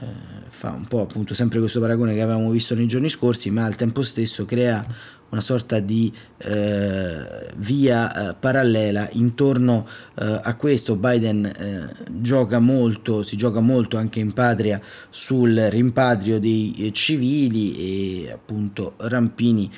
eh, 0.00 0.02
fa 0.48 0.72
un 0.72 0.84
po' 0.86 1.02
appunto 1.02 1.34
sempre 1.34 1.58
questo 1.58 1.80
paragone 1.80 2.14
che 2.14 2.22
avevamo 2.22 2.50
visto 2.50 2.74
nei 2.74 2.86
giorni 2.86 3.08
scorsi, 3.08 3.50
ma 3.50 3.64
al 3.64 3.76
tempo 3.76 4.02
stesso 4.02 4.44
crea 4.44 4.84
una 5.30 5.40
sorta 5.40 5.80
di 5.80 6.12
eh, 6.38 7.50
via 7.56 8.30
eh, 8.30 8.34
parallela 8.34 9.08
intorno 9.12 9.86
eh, 10.14 10.40
a 10.42 10.54
questo. 10.54 10.96
Biden 10.96 11.44
eh, 11.44 11.92
gioca 12.08 12.60
molto 12.60 13.24
si 13.24 13.36
gioca 13.36 13.60
molto 13.60 13.96
anche 13.96 14.20
in 14.20 14.32
patria 14.32 14.80
sul 15.10 15.54
rimpatrio 15.70 16.38
dei 16.38 16.74
eh, 16.78 16.92
civili 16.92 18.24
e 18.26 18.30
appunto 18.30 18.94
Rampini 18.98 19.70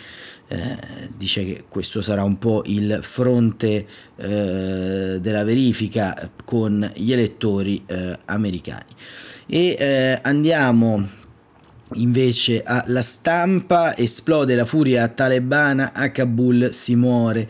eh, 0.48 0.78
dice 1.16 1.44
che 1.44 1.64
questo 1.68 2.02
sarà 2.02 2.22
un 2.22 2.38
po' 2.38 2.62
il 2.66 3.00
fronte 3.02 3.86
della 4.16 5.44
verifica 5.44 6.30
con 6.44 6.90
gli 6.94 7.12
elettori 7.12 7.84
americani. 8.24 8.94
E 9.46 9.76
eh, 9.78 10.18
andiamo 10.22 11.06
invece 11.94 12.62
alla 12.64 13.02
stampa. 13.02 13.96
Esplode 13.96 14.54
la 14.54 14.64
furia 14.64 15.06
talebana 15.08 15.92
a 15.92 16.10
Kabul 16.10 16.72
si 16.72 16.94
muore 16.96 17.48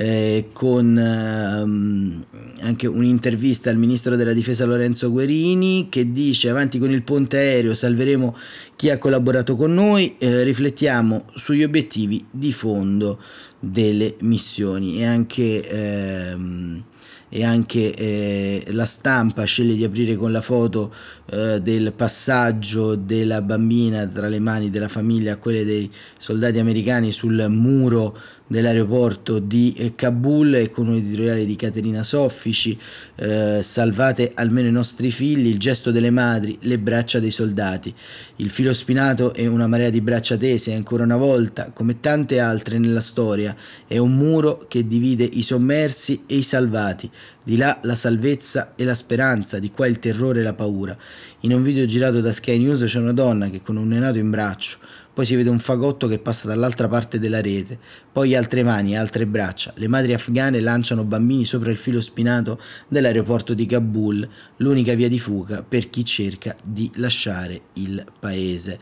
eh, 0.00 0.50
con 0.52 0.96
ehm, 0.96 2.24
anche 2.60 2.86
un'intervista 2.86 3.68
al 3.68 3.76
ministro 3.76 4.14
della 4.14 4.32
difesa 4.32 4.64
Lorenzo 4.64 5.10
Guerini 5.10 5.88
che 5.90 6.12
dice 6.12 6.50
avanti 6.50 6.78
con 6.78 6.92
il 6.92 7.02
ponte 7.02 7.36
aereo 7.36 7.74
salveremo 7.74 8.36
chi 8.76 8.90
ha 8.90 8.98
collaborato 8.98 9.56
con 9.56 9.74
noi 9.74 10.14
eh, 10.18 10.44
riflettiamo 10.44 11.24
sugli 11.34 11.64
obiettivi 11.64 12.24
di 12.30 12.52
fondo 12.52 13.20
delle 13.58 14.14
missioni. 14.20 15.00
E 15.00 15.04
anche 15.04 15.68
ehm, 15.68 16.84
e 17.28 17.44
anche 17.44 17.94
eh, 17.94 18.64
la 18.68 18.86
stampa 18.86 19.44
sceglie 19.44 19.74
di 19.74 19.84
aprire 19.84 20.16
con 20.16 20.32
la 20.32 20.40
foto 20.40 20.94
eh, 21.26 21.60
del 21.60 21.92
passaggio 21.92 22.94
della 22.94 23.42
bambina 23.42 24.06
tra 24.06 24.28
le 24.28 24.38
mani 24.38 24.70
della 24.70 24.88
famiglia 24.88 25.34
a 25.34 25.36
quelle 25.36 25.64
dei 25.64 25.90
soldati 26.16 26.58
americani 26.58 27.12
sul 27.12 27.46
muro 27.48 28.16
dell'aeroporto 28.48 29.38
di 29.38 29.92
Kabul 29.94 30.54
e 30.54 30.70
con 30.70 30.88
un 30.88 30.94
editoriale 30.94 31.44
di 31.44 31.54
Caterina 31.54 32.02
Soffici, 32.02 32.76
eh, 33.14 33.60
salvate 33.62 34.32
almeno 34.34 34.68
i 34.68 34.72
nostri 34.72 35.10
figli, 35.10 35.46
il 35.46 35.58
gesto 35.58 35.90
delle 35.90 36.10
madri, 36.10 36.58
le 36.62 36.78
braccia 36.78 37.20
dei 37.20 37.30
soldati, 37.30 37.94
il 38.36 38.50
filo 38.50 38.72
spinato 38.72 39.34
e 39.34 39.46
una 39.46 39.66
marea 39.66 39.90
di 39.90 40.00
braccia 40.00 40.36
tese, 40.36 40.74
ancora 40.74 41.04
una 41.04 41.16
volta, 41.16 41.70
come 41.72 42.00
tante 42.00 42.40
altre 42.40 42.78
nella 42.78 43.02
storia, 43.02 43.54
è 43.86 43.98
un 43.98 44.16
muro 44.16 44.64
che 44.66 44.86
divide 44.86 45.24
i 45.24 45.42
sommersi 45.42 46.22
e 46.26 46.36
i 46.36 46.42
salvati, 46.42 47.08
di 47.42 47.56
là 47.56 47.78
la 47.82 47.94
salvezza 47.94 48.72
e 48.74 48.84
la 48.84 48.94
speranza, 48.94 49.58
di 49.58 49.70
qua 49.70 49.86
il 49.86 49.98
terrore 49.98 50.40
e 50.40 50.42
la 50.42 50.54
paura. 50.54 50.96
In 51.40 51.52
un 51.52 51.62
video 51.62 51.84
girato 51.84 52.20
da 52.20 52.32
Sky 52.32 52.58
News 52.58 52.82
c'è 52.84 52.98
una 52.98 53.12
donna 53.12 53.48
che 53.50 53.62
con 53.62 53.76
un 53.76 53.88
neonato 53.88 54.18
in 54.18 54.30
braccio, 54.30 54.78
poi 55.18 55.26
si 55.26 55.34
vede 55.34 55.50
un 55.50 55.58
fagotto 55.58 56.06
che 56.06 56.20
passa 56.20 56.46
dall'altra 56.46 56.86
parte 56.86 57.18
della 57.18 57.40
rete, 57.40 57.76
poi 58.12 58.36
altre 58.36 58.62
mani 58.62 58.92
e 58.92 58.96
altre 58.98 59.26
braccia. 59.26 59.72
Le 59.74 59.88
madri 59.88 60.14
afghane 60.14 60.60
lanciano 60.60 61.02
bambini 61.02 61.44
sopra 61.44 61.72
il 61.72 61.76
filo 61.76 62.00
spinato 62.00 62.60
dell'aeroporto 62.86 63.52
di 63.52 63.66
Kabul, 63.66 64.28
l'unica 64.58 64.94
via 64.94 65.08
di 65.08 65.18
fuga 65.18 65.64
per 65.64 65.90
chi 65.90 66.04
cerca 66.04 66.56
di 66.62 66.88
lasciare 66.94 67.62
il 67.72 68.06
paese. 68.20 68.78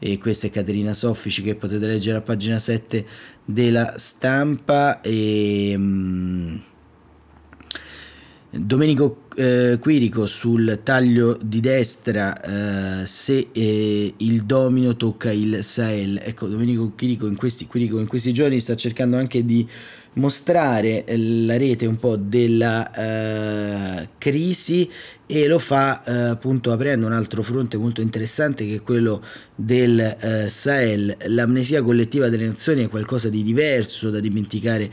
E 0.00 0.18
questa 0.18 0.48
è 0.48 0.50
Caterina 0.50 0.92
Soffici 0.92 1.40
che 1.42 1.54
potete 1.54 1.86
leggere 1.86 2.18
a 2.18 2.22
pagina 2.22 2.58
7 2.58 3.06
della 3.44 3.94
stampa. 3.96 5.00
E, 5.02 5.72
um, 5.76 6.60
Domenico 8.58 9.24
eh, 9.36 9.78
Quirico 9.80 10.26
sul 10.26 10.80
taglio 10.82 11.38
di 11.42 11.60
destra 11.60 13.02
eh, 13.02 13.06
se 13.06 13.48
eh, 13.52 14.14
il 14.16 14.44
domino 14.44 14.96
tocca 14.96 15.30
il 15.30 15.62
Sahel. 15.62 16.20
Ecco, 16.22 16.46
Domenico 16.46 16.92
Quirico 16.96 17.26
in, 17.26 17.36
questi, 17.36 17.66
Quirico 17.66 17.98
in 17.98 18.06
questi 18.06 18.32
giorni 18.32 18.60
sta 18.60 18.74
cercando 18.74 19.16
anche 19.16 19.44
di 19.44 19.68
mostrare 20.14 21.04
la 21.08 21.58
rete 21.58 21.84
un 21.84 21.96
po' 21.96 22.16
della 22.16 22.90
uh, 22.90 24.08
crisi 24.16 24.88
e 25.26 25.46
lo 25.46 25.58
fa 25.58 26.02
uh, 26.06 26.10
appunto 26.30 26.72
aprendo 26.72 27.04
un 27.04 27.12
altro 27.12 27.42
fronte 27.42 27.76
molto 27.76 28.00
interessante 28.00 28.66
che 28.66 28.76
è 28.76 28.82
quello 28.82 29.22
del 29.54 30.46
Sahel. 30.48 31.14
L'amnesia 31.26 31.82
collettiva 31.82 32.30
delle 32.30 32.46
nazioni 32.46 32.84
è 32.84 32.88
qualcosa 32.88 33.28
di 33.28 33.42
diverso 33.42 34.08
da 34.08 34.20
dimenticare 34.20 34.90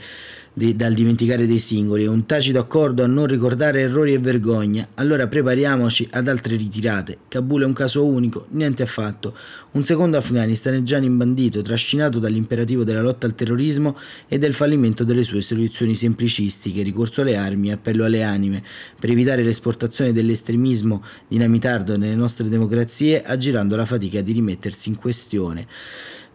di, 0.54 0.76
dal 0.76 0.94
dimenticare 0.94 1.48
dei 1.48 1.58
singoli, 1.58 2.06
un 2.06 2.26
tacito 2.26 2.60
accordo 2.60 3.04
a 3.04 3.08
non 3.08 3.26
ricordare 3.26 3.82
errori 3.82 4.14
e 4.14 4.20
vergogna, 4.20 4.88
allora 4.96 5.28
prepariamoci 5.28 6.08
ad 6.12 6.28
altre 6.28 6.56
ritirate. 6.56 7.18
Kabul 7.28 7.64
è 7.64 7.66
un 7.66 7.74
caso 7.74 8.06
unico, 8.06 8.46
niente 8.50 8.84
affatto. 8.84 9.36
Un 9.72 9.84
secondo 9.84 10.18
Afghanistan 10.18 10.76
è 10.76 10.84
già 10.84 10.98
imbandito, 10.98 11.62
trascinato 11.62 12.20
dall'imperativo 12.20 12.84
della 12.84 13.02
lotta 13.02 13.26
al 13.26 13.34
terrorismo 13.34 13.98
e 14.28 14.38
del 14.38 14.54
fallimento 14.54 15.04
delle 15.04 15.24
sue 15.24 15.42
soluzioni 15.42 15.96
semplicistiche, 15.96 16.84
ricorso 16.84 17.22
alle 17.22 17.36
armi 17.36 17.70
e 17.70 17.74
appello 17.74 18.06
alle 18.06 18.22
anime, 18.22 18.64
per 19.00 19.10
evitare 19.10 19.44
l'esportazione 19.44 20.14
dell'estremismo 20.14 21.04
dinamitardo 21.28 21.98
nelle 21.98 22.16
nostre 22.16 22.48
democrazie, 22.48 23.24
aggirando 23.24 23.76
la 23.76 23.86
fatica 23.86 24.22
di 24.22 24.34
rimettersi 24.34 24.90
in 24.90 24.98
questione 24.98 25.68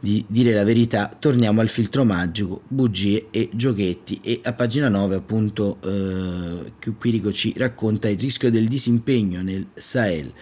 di 0.01 0.25
dire 0.29 0.53
la 0.53 0.65
verità, 0.65 1.15
torniamo 1.19 1.61
al 1.61 1.69
filtro 1.69 2.05
magico, 2.05 2.63
bugie 2.69 3.27
e 3.31 3.49
giochetti 3.53 4.21
e 4.23 4.41
a 4.45 4.53
pagina 4.53 4.89
9 4.89 5.17
appunto 5.17 5.79
eh, 5.83 6.93
Quirico 6.99 7.33
ci 7.33 7.53
racconta 7.57 8.09
il 8.09 8.19
rischio 8.19 8.51
del 8.51 8.69
disimpegno 8.69 9.43
nel 9.43 9.67
Sahel. 9.75 10.33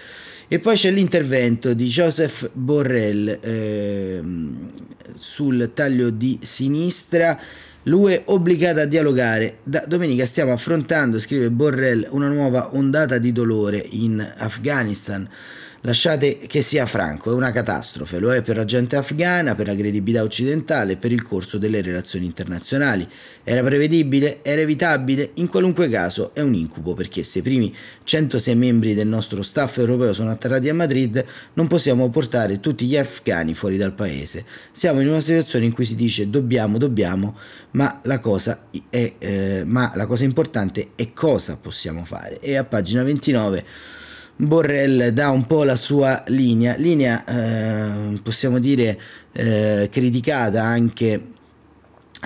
E 0.48 0.60
poi 0.60 0.76
c'è 0.76 0.90
l'intervento 0.90 1.75
di 1.75 1.86
Joseph 1.86 2.50
Borrell 2.52 3.38
eh, 3.40 4.22
sul 5.18 5.70
taglio 5.75 6.10
di 6.10 6.38
sinistra. 6.42 7.38
L'UE 7.84 8.22
obbligata 8.26 8.82
a 8.82 8.84
dialogare. 8.84 9.58
Da 9.64 9.84
domenica 9.86 10.25
stiamo 10.25 10.52
affrontando, 10.52 11.18
scrive 11.18 11.50
Borrell, 11.50 12.06
una 12.10 12.28
nuova 12.28 12.75
ondata 12.75 13.18
di 13.18 13.32
dolore 13.32 13.84
in 13.90 14.25
Afghanistan. 14.36 15.28
Lasciate 15.86 16.38
che 16.48 16.62
sia 16.62 16.84
franco, 16.84 17.30
è 17.30 17.34
una 17.34 17.52
catastrofe, 17.52 18.18
lo 18.18 18.34
è 18.34 18.42
per 18.42 18.56
la 18.56 18.64
gente 18.64 18.96
afghana, 18.96 19.54
per 19.54 19.68
la 19.68 19.74
credibilità 19.76 20.24
occidentale 20.24 20.94
e 20.94 20.96
per 20.96 21.12
il 21.12 21.22
corso 21.22 21.58
delle 21.58 21.80
relazioni 21.80 22.24
internazionali. 22.26 23.08
Era 23.44 23.62
prevedibile? 23.62 24.40
Era 24.42 24.62
evitabile? 24.62 25.30
In 25.34 25.46
qualunque 25.46 25.88
caso 25.88 26.34
è 26.34 26.40
un 26.40 26.54
incubo 26.54 26.94
perché 26.94 27.22
se 27.22 27.38
i 27.38 27.42
primi 27.42 27.72
106 28.02 28.56
membri 28.56 28.94
del 28.94 29.06
nostro 29.06 29.44
staff 29.44 29.78
europeo 29.78 30.12
sono 30.12 30.30
atterrati 30.30 30.68
a 30.68 30.74
Madrid 30.74 31.24
non 31.52 31.68
possiamo 31.68 32.10
portare 32.10 32.58
tutti 32.58 32.84
gli 32.84 32.96
afghani 32.96 33.54
fuori 33.54 33.76
dal 33.76 33.92
paese. 33.92 34.44
Siamo 34.72 34.98
in 34.98 35.06
una 35.06 35.20
situazione 35.20 35.66
in 35.66 35.72
cui 35.72 35.84
si 35.84 35.94
dice 35.94 36.28
dobbiamo, 36.28 36.78
dobbiamo, 36.78 37.36
ma 37.72 38.00
la 38.02 38.18
cosa, 38.18 38.66
è, 38.90 39.12
eh, 39.16 39.62
ma 39.64 39.92
la 39.94 40.06
cosa 40.06 40.24
importante 40.24 40.88
è 40.96 41.12
cosa 41.12 41.56
possiamo 41.56 42.04
fare. 42.04 42.40
E 42.40 42.56
a 42.56 42.64
pagina 42.64 43.04
29 43.04 43.64
Borrell 44.36 45.08
dà 45.08 45.30
un 45.30 45.46
po' 45.46 45.64
la 45.64 45.76
sua 45.76 46.22
linea, 46.26 46.76
linea 46.76 47.24
eh, 47.24 48.20
possiamo 48.22 48.58
dire 48.58 49.00
eh, 49.32 49.88
criticata 49.90 50.62
anche 50.62 51.34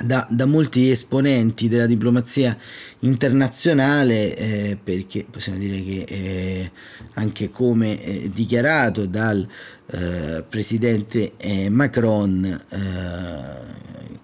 da, 0.03 0.27
da, 0.29 0.47
molti 0.47 0.91
esponenti 0.91 1.69
della 1.69 1.87
diplomazia 1.87 2.57
internazionale 3.01 4.37
eh, 4.37 4.79
perché 4.83 5.27
possiamo 5.31 5.59
dire 5.59 5.83
che 5.83 6.05
eh, 6.09 6.71
anche 7.15 7.51
come 7.51 8.03
eh, 8.03 8.31
dichiarato 8.33 9.07
dal 9.07 9.47
eh, 9.93 10.45
presidente 10.49 11.33
Macron 11.69 12.65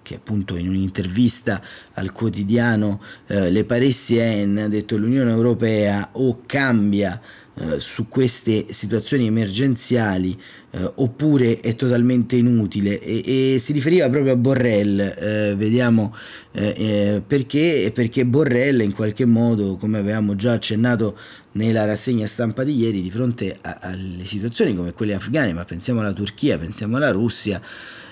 che 0.02 0.14
appunto 0.14 0.56
in 0.56 0.68
un'intervista 0.68 1.60
al 1.94 2.12
quotidiano 2.12 3.02
Le 3.26 3.64
Parisien 3.64 4.56
ha 4.58 4.68
detto 4.68 4.96
l'Unione 4.96 5.32
Europea 5.32 6.10
o 6.12 6.42
cambia 6.46 7.20
eh, 7.58 7.80
su 7.80 8.08
queste 8.08 8.66
situazioni 8.70 9.26
emergenziali 9.26 10.38
eh, 10.72 10.92
oppure 10.96 11.60
è 11.60 11.74
totalmente 11.74 12.36
inutile. 12.36 13.00
E, 13.00 13.54
e, 13.54 13.58
si 13.58 13.72
riferiva 13.72 14.10
proprio 14.10 14.34
a 14.34 14.36
Borrell 14.36 15.00
eh, 15.00 15.54
vediamo 15.56 16.14
eh, 16.52 16.74
eh, 16.76 17.22
perché 17.26 17.90
perché 17.94 18.26
Borrell 18.26 18.80
in 18.80 18.92
qualche 18.92 19.24
modo 19.24 19.76
come 19.76 19.98
avevamo 19.98 20.36
già 20.36 20.52
accennato 20.52 21.18
nella 21.52 21.86
rassegna 21.86 22.26
stampa 22.26 22.62
di 22.62 22.76
ieri 22.76 23.00
di 23.00 23.10
fronte 23.10 23.56
a, 23.60 23.78
alle 23.80 24.24
situazioni 24.26 24.76
come 24.76 24.92
quelle 24.92 25.14
afghane 25.14 25.54
ma 25.54 25.64
pensiamo 25.64 26.00
alla 26.00 26.12
Turchia 26.12 26.58
pensiamo 26.58 26.96
alla 26.96 27.10
Russia 27.10 27.60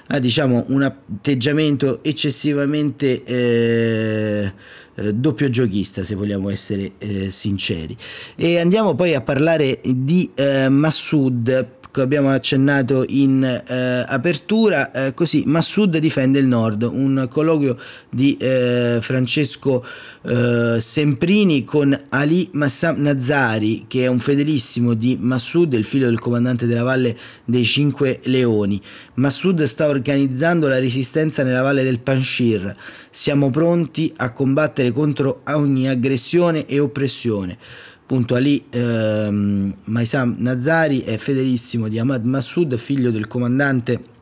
ha 0.08 0.18
diciamo 0.18 0.64
un 0.68 0.82
atteggiamento 0.82 2.02
eccessivamente 2.02 3.22
eh, 3.24 4.52
eh, 4.94 5.12
doppio 5.14 5.48
giochista 5.50 6.04
se 6.04 6.14
vogliamo 6.14 6.50
essere 6.50 6.92
eh, 6.98 7.30
sinceri. 7.30 7.96
E 8.36 8.58
andiamo 8.58 8.94
poi 8.94 9.14
a 9.14 9.20
parlare 9.20 9.80
di 9.82 10.30
eh, 10.34 10.68
Massoud 10.68 11.82
abbiamo 12.02 12.30
accennato 12.30 13.04
in 13.08 13.42
eh, 13.42 14.04
apertura, 14.06 14.90
eh, 14.90 15.14
così 15.14 15.44
Massoud 15.46 15.96
difende 15.98 16.38
il 16.38 16.46
nord, 16.46 16.82
un 16.82 17.26
colloquio 17.30 17.76
di 18.08 18.36
eh, 18.36 18.98
Francesco 19.00 19.84
eh, 20.22 20.76
Semprini 20.80 21.64
con 21.64 21.98
Ali 22.08 22.48
Massam 22.52 23.00
Nazari, 23.00 23.84
che 23.86 24.04
è 24.04 24.06
un 24.06 24.18
fedelissimo 24.18 24.94
di 24.94 25.16
Massoud, 25.20 25.72
il 25.72 25.84
figlio 25.84 26.06
del 26.06 26.18
comandante 26.18 26.66
della 26.66 26.82
Valle 26.82 27.16
dei 27.44 27.64
Cinque 27.64 28.20
Leoni. 28.24 28.80
Massoud 29.14 29.62
sta 29.64 29.88
organizzando 29.88 30.68
la 30.68 30.78
resistenza 30.78 31.42
nella 31.42 31.62
Valle 31.62 31.82
del 31.82 32.00
Panshir. 32.00 32.74
Siamo 33.10 33.50
pronti 33.50 34.12
a 34.16 34.32
combattere 34.32 34.90
contro 34.90 35.42
ogni 35.44 35.88
aggressione 35.88 36.66
e 36.66 36.78
oppressione 36.80 37.58
appunto 38.04 38.34
Ali 38.34 38.66
ehm, 38.68 39.74
Maisam 39.84 40.36
Nazari 40.38 41.00
è 41.00 41.16
fedelissimo 41.16 41.88
di 41.88 41.98
Ahmad 41.98 42.22
Massoud, 42.24 42.76
figlio 42.76 43.10
del 43.10 43.26
comandante 43.26 44.12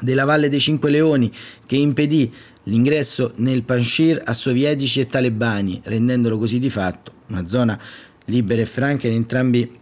della 0.00 0.24
Valle 0.24 0.48
dei 0.48 0.58
Cinque 0.58 0.90
Leoni 0.90 1.30
che 1.66 1.76
impedì 1.76 2.32
l'ingresso 2.64 3.32
nel 3.36 3.64
Panshir 3.64 4.22
a 4.24 4.32
sovietici 4.32 5.00
e 5.00 5.06
talebani, 5.06 5.82
rendendolo 5.84 6.38
così 6.38 6.58
di 6.58 6.70
fatto 6.70 7.12
una 7.28 7.46
zona 7.46 7.78
libera 8.26 8.62
e 8.62 8.66
franca 8.66 9.08
in 9.08 9.14
entrambi 9.14 9.58
i 9.60 9.81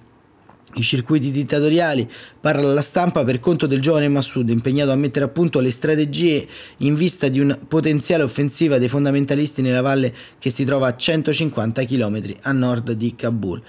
circuiti 0.81 1.31
dittatoriali, 1.31 2.09
parla 2.41 2.71
alla 2.71 2.81
stampa 2.81 3.25
per 3.25 3.41
conto 3.41 3.67
del 3.67 3.81
giovane 3.81 4.09
Massoud 4.09 4.49
impegnato 4.49 4.91
a 4.91 4.97
mettere 4.97 5.25
a 5.25 5.29
punto 5.29 5.61
le 5.61 5.71
strategie 5.71 6.47
in 6.79 6.95
vista 6.95 7.29
di 7.29 7.41
una 7.41 7.57
potenziale 7.57 8.23
offensiva 8.23 8.79
dei 8.79 8.89
fondamentalisti 8.89 9.63
nella 9.63 9.81
valle 9.81 10.15
che 10.39 10.51
si 10.51 10.65
trova 10.65 10.89
a 10.89 10.97
150 10.97 11.85
km 11.85 12.23
a 12.43 12.53
nord 12.53 12.93
di 12.93 13.15
Kabul. 13.17 13.63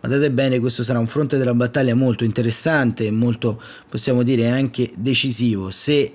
Guardate 0.00 0.30
bene, 0.30 0.60
questo 0.60 0.84
sarà 0.84 0.98
un 1.00 1.08
fronte 1.08 1.38
della 1.38 1.54
battaglia 1.54 1.94
molto 1.94 2.22
interessante 2.22 3.06
e 3.06 3.10
molto, 3.10 3.60
possiamo 3.88 4.22
dire, 4.22 4.48
anche 4.48 4.92
decisivo. 4.94 5.70
Se 5.70 6.12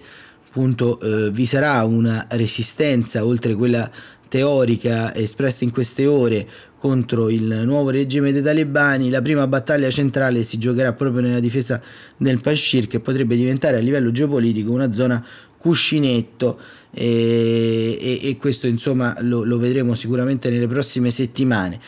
appunto 0.48 1.00
eh, 1.00 1.32
vi 1.32 1.46
sarà 1.46 1.84
una 1.84 2.28
resistenza 2.30 3.26
oltre 3.26 3.56
quella 3.56 3.90
teorica 4.30 5.14
espressa 5.14 5.64
in 5.64 5.72
queste 5.72 6.06
ore 6.06 6.48
contro 6.84 7.30
il 7.30 7.62
nuovo 7.64 7.92
regime 7.92 8.34
dei 8.34 8.42
talebani, 8.42 9.10
la 9.10 9.22
prima 9.22 9.48
battaglia 9.48 9.90
centrale 9.90 10.44
si 10.44 10.58
giocherà 10.58 10.92
proprio 10.92 11.22
nella 11.22 11.40
difesa 11.40 11.82
del 12.18 12.42
Pashir 12.42 12.88
che 12.88 13.00
potrebbe 13.00 13.38
diventare 13.38 13.78
a 13.78 13.80
livello 13.80 14.12
geopolitico 14.12 14.70
una 14.70 14.92
zona 14.92 15.26
cuscinetto. 15.56 16.60
E, 16.92 17.98
e, 18.02 18.28
e 18.28 18.36
questo 18.36 18.68
insomma 18.68 19.16
lo, 19.22 19.46
lo, 19.46 19.58
vedremo 19.60 19.94
sicuramente 19.94 20.50
nelle 20.50 20.68
prossime 20.68 21.10
settimane. 21.10 21.80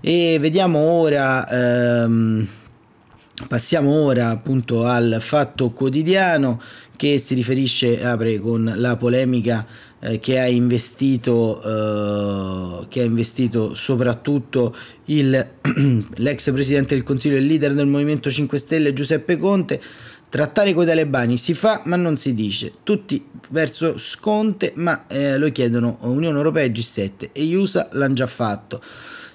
E 0.00 0.36
vediamo 0.40 0.80
ora 0.80 2.02
ehm, 2.02 2.48
passiamo 3.46 3.92
ora 4.02 4.30
appunto 4.30 4.84
al 4.84 5.18
fatto 5.20 5.70
quotidiano 5.70 6.60
che 6.96 7.18
si 7.18 7.34
riferisce 7.34 8.04
apre 8.04 8.40
con 8.40 8.70
la 8.76 8.96
polemica 8.96 9.64
che, 10.20 10.38
ha 10.38 10.46
investito, 10.46 11.62
eh, 11.62 12.86
che 12.88 13.00
ha 13.00 13.04
investito 13.04 13.74
soprattutto 13.74 14.74
il, 15.06 15.46
l'ex 16.16 16.52
presidente 16.52 16.94
del 16.94 17.04
Consiglio 17.04 17.36
e 17.36 17.40
leader 17.40 17.74
del 17.74 17.86
Movimento 17.86 18.30
5 18.30 18.58
Stelle 18.58 18.92
Giuseppe 18.92 19.36
Conte. 19.36 19.80
Trattare 20.30 20.72
coi 20.72 20.86
talebani 20.86 21.36
si 21.36 21.54
fa 21.54 21.82
ma 21.86 21.96
non 21.96 22.16
si 22.16 22.34
dice, 22.34 22.74
tutti 22.84 23.22
verso 23.48 23.98
Sconte 23.98 24.72
ma 24.76 25.06
eh, 25.08 25.36
lo 25.36 25.50
chiedono 25.50 25.98
Unione 26.02 26.36
Europea 26.36 26.62
e 26.62 26.70
G7 26.70 27.30
e 27.32 27.44
gli 27.44 27.54
USA 27.54 27.88
l'hanno 27.92 28.14
già 28.14 28.28
fatto 28.28 28.80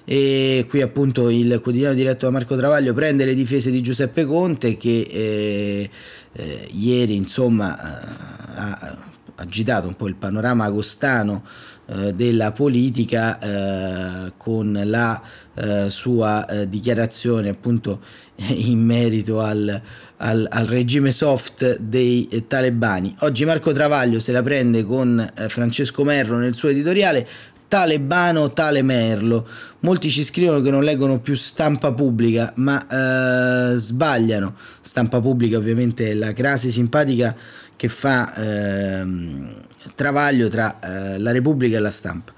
e 0.06 0.64
qui 0.68 0.80
appunto 0.80 1.28
il 1.28 1.60
quotidiano 1.62 1.94
diretto 1.94 2.24
da 2.24 2.32
Marco 2.32 2.56
Travaglio 2.56 2.94
prende 2.94 3.26
le 3.26 3.34
difese 3.34 3.70
di 3.70 3.82
Giuseppe 3.82 4.24
Conte 4.24 4.78
che 4.78 5.00
eh, 5.10 5.90
eh, 6.32 6.68
ieri 6.72 7.14
insomma 7.14 7.76
ha 7.78 8.96
agitato 9.36 9.86
un 9.86 9.94
po' 9.96 10.08
il 10.08 10.14
panorama 10.14 10.64
agostano 10.64 11.44
eh, 11.86 12.12
della 12.12 12.52
politica 12.52 13.38
eh, 13.38 14.32
con 14.36 14.80
la 14.84 15.20
eh, 15.54 15.88
sua 15.88 16.46
eh, 16.46 16.68
dichiarazione 16.68 17.48
appunto 17.48 18.00
in 18.48 18.84
merito 18.84 19.40
al, 19.40 19.80
al, 20.16 20.46
al, 20.50 20.66
regime 20.66 21.12
soft 21.12 21.78
dei 21.78 22.44
talebani. 22.46 23.14
Oggi 23.20 23.44
Marco 23.44 23.72
Travaglio 23.72 24.18
se 24.18 24.32
la 24.32 24.42
prende 24.42 24.84
con 24.84 25.18
eh, 25.18 25.48
Francesco 25.48 26.04
Merlo 26.04 26.38
nel 26.38 26.54
suo 26.54 26.68
editoriale 26.68 27.26
talebano 27.68 28.52
tale 28.52 28.82
merlo. 28.82 29.46
Molti 29.80 30.10
ci 30.10 30.24
scrivono 30.24 30.60
che 30.60 30.70
non 30.70 30.84
leggono 30.84 31.20
più 31.20 31.34
stampa 31.34 31.92
pubblica, 31.92 32.52
ma 32.56 33.72
eh, 33.72 33.76
sbagliano. 33.76 34.54
Stampa 34.80 35.20
pubblica 35.20 35.56
ovviamente 35.56 36.10
è 36.10 36.14
la 36.14 36.32
crasi 36.32 36.70
simpatica 36.70 37.34
che 37.76 37.88
fa 37.88 38.34
ehm, 38.34 39.54
travaglio 39.94 40.48
tra 40.48 40.80
eh, 40.80 41.18
la 41.18 41.30
Repubblica 41.30 41.76
e 41.76 41.80
la 41.80 41.90
stampa. 41.90 42.32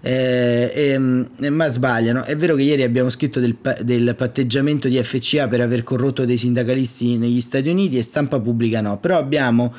Eh, 0.00 0.94
eh, 0.94 1.50
ma 1.50 1.66
sbagliano. 1.68 2.22
È 2.24 2.36
vero 2.36 2.54
che 2.54 2.62
ieri 2.62 2.82
abbiamo 2.82 3.08
scritto 3.08 3.40
del, 3.40 3.56
del, 3.82 4.14
patteggiamento 4.16 4.86
di 4.86 5.02
FCA 5.02 5.48
per 5.48 5.60
aver 5.60 5.82
corrotto 5.82 6.24
dei 6.24 6.38
sindacalisti 6.38 7.16
negli 7.16 7.40
Stati 7.40 7.68
Uniti 7.68 7.98
e 7.98 8.02
stampa 8.02 8.38
pubblica 8.38 8.80
no, 8.80 8.98
però 8.98 9.18
abbiamo 9.18 9.74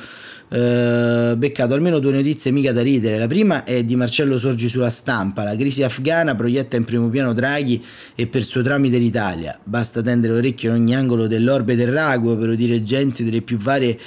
eh, 0.50 1.34
beccato 1.36 1.72
almeno 1.72 1.98
due 1.98 2.12
notizie 2.12 2.50
mica 2.50 2.72
da 2.72 2.82
ridere. 2.82 3.16
La 3.16 3.26
prima 3.26 3.64
è 3.64 3.84
di 3.84 3.96
Marcello 3.96 4.38
Sorgi 4.38 4.68
sulla 4.68 4.90
stampa, 4.90 5.44
la 5.44 5.56
crisi 5.56 5.82
afghana 5.82 6.34
proietta 6.34 6.76
in 6.76 6.84
primo 6.84 7.08
piano 7.08 7.32
Draghi 7.32 7.82
e 8.14 8.26
per 8.26 8.42
suo 8.42 8.60
tramite 8.60 8.98
l'Italia. 8.98 9.58
Basta 9.62 10.02
tendere 10.02 10.34
l'orecchio 10.34 10.68
in 10.70 10.82
ogni 10.82 10.94
angolo 10.94 11.26
dell'orbe 11.26 11.74
terraqueo 11.74 12.36
per 12.36 12.48
udire 12.50 12.72
dirigenti 12.72 13.24
delle 13.24 13.40
più 13.40 13.56
varie 13.56 13.98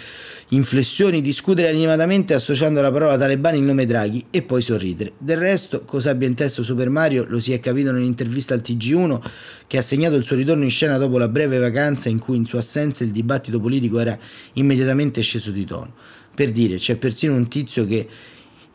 inflessioni, 0.54 1.22
discutere 1.22 1.70
animatamente 1.70 2.34
associando 2.34 2.82
la 2.82 2.92
parola 2.92 3.18
talebani 3.18 3.58
il 3.58 3.64
nome 3.64 3.86
Draghi 3.86 4.26
e 4.32 4.42
poi 4.42 4.62
sorridere. 4.62 5.14
Del 5.18 5.38
resto, 5.38 5.84
cosa 5.86 6.12
abbia 6.12 6.28
in 6.28 6.36
testa 6.36 6.62
Super 6.62 6.90
Mario 6.90 7.26
lo 7.28 7.40
si 7.40 7.54
è 7.54 7.60
capito 7.60 7.92
nell'intervista 7.92 8.54
al 8.54 8.62
TG1 8.62 9.22
che 9.68 9.78
ha 9.78 9.82
segnato 9.82 10.16
il 10.16 10.24
suo 10.24 10.36
ritorno 10.36 10.64
in 10.64 10.70
scena 10.70 10.98
dopo 10.98 11.18
la 11.18 11.30
breve 11.30 11.58
vacanza 11.58 12.10
in 12.10 12.20
cui 12.20 12.36
in 12.36 12.46
sua 12.46 12.60
assenza 12.60 13.04
il 13.04 13.12
dibattito 13.12 13.60
politico 13.60 14.00
era 14.00 14.18
immediatamente 14.54 15.22
sceso 15.22 15.52
di 15.52 15.66
tono. 15.66 15.94
Per 16.34 16.52
dire, 16.52 16.76
c'è 16.76 16.98
persino 16.98 17.34
un 17.34 17.48
tizio 17.48 17.86
che 17.86 18.08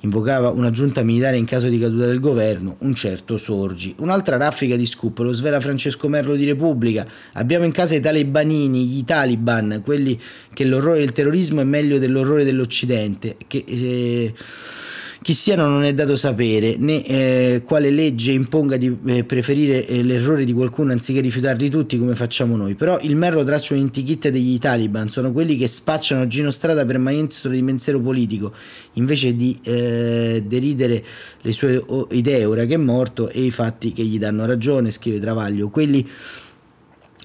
invocava 0.07 0.51
una 0.51 0.71
giunta 0.71 1.03
militare 1.03 1.37
in 1.37 1.45
caso 1.45 1.69
di 1.69 1.79
caduta 1.79 2.07
del 2.07 2.21
governo, 2.21 2.77
un 2.81 2.95
certo 2.95 3.37
Sorgi. 3.37 3.95
Un'altra 3.99 4.37
raffica 4.37 4.77
di 4.77 4.87
scoop 4.87 5.19
lo 5.19 5.33
svela 5.33 5.61
Francesco 5.61 6.09
Merlo 6.09 6.37
di 6.37 6.45
Repubblica. 6.45 7.07
Abbiamo 7.35 7.65
in 7.65 7.73
casa 7.73 7.95
i 7.95 8.01
talibanini, 8.01 8.99
i 8.99 9.05
taliban, 9.05 9.83
quelli 9.85 10.19
che 10.53 10.65
l'orrore 10.65 11.01
del 11.01 11.13
terrorismo 11.13 11.61
è 11.61 11.65
meglio 11.65 11.99
dell'orrore 11.99 12.45
dell'Occidente, 12.45 13.37
che... 13.47 13.65
Eh, 13.67 14.35
chi 15.27 15.35
siano 15.35 15.67
non 15.67 15.83
è 15.83 15.93
dato 15.93 16.15
sapere, 16.15 16.77
né 16.79 17.05
eh, 17.05 17.63
quale 17.65 17.91
legge 17.91 18.31
imponga 18.31 18.77
di 18.77 18.97
eh, 19.07 19.25
preferire 19.25 19.85
eh, 19.85 20.05
l'errore 20.05 20.45
di 20.45 20.53
qualcuno 20.53 20.93
anziché 20.93 21.21
rifiutarli 21.21 21.69
tutti 21.69 21.99
come 21.99 22.15
facciamo 22.15 22.55
noi. 22.55 22.77
Però 22.77 22.97
il 23.01 23.17
merlo 23.17 23.43
traccia 23.43 23.75
un 23.75 23.81
un'intichetta 23.81 24.31
degli 24.31 24.57
Taliban, 24.61 25.09
sono 25.09 25.33
quelli 25.33 25.57
che 25.57 25.67
spacciano 25.67 26.29
Gino 26.29 26.53
Strada 26.53 26.87
per 26.87 26.99
maestro 26.99 27.51
di 27.51 27.61
pensiero 27.61 27.99
politico, 27.99 28.53
invece 28.93 29.35
di 29.35 29.59
eh, 29.65 30.45
deridere 30.47 31.03
le 31.41 31.53
sue 31.53 31.85
idee 32.13 32.45
ora 32.45 32.65
che 32.65 32.75
è 32.75 32.77
morto 32.77 33.29
e 33.29 33.41
i 33.41 33.51
fatti 33.51 33.93
che 33.93 34.05
gli 34.05 34.21
danno 34.21 34.47
ragione, 34.47 34.93
scrive 34.93 35.19
Travaglio. 35.19 35.71
Quelli 35.71 36.09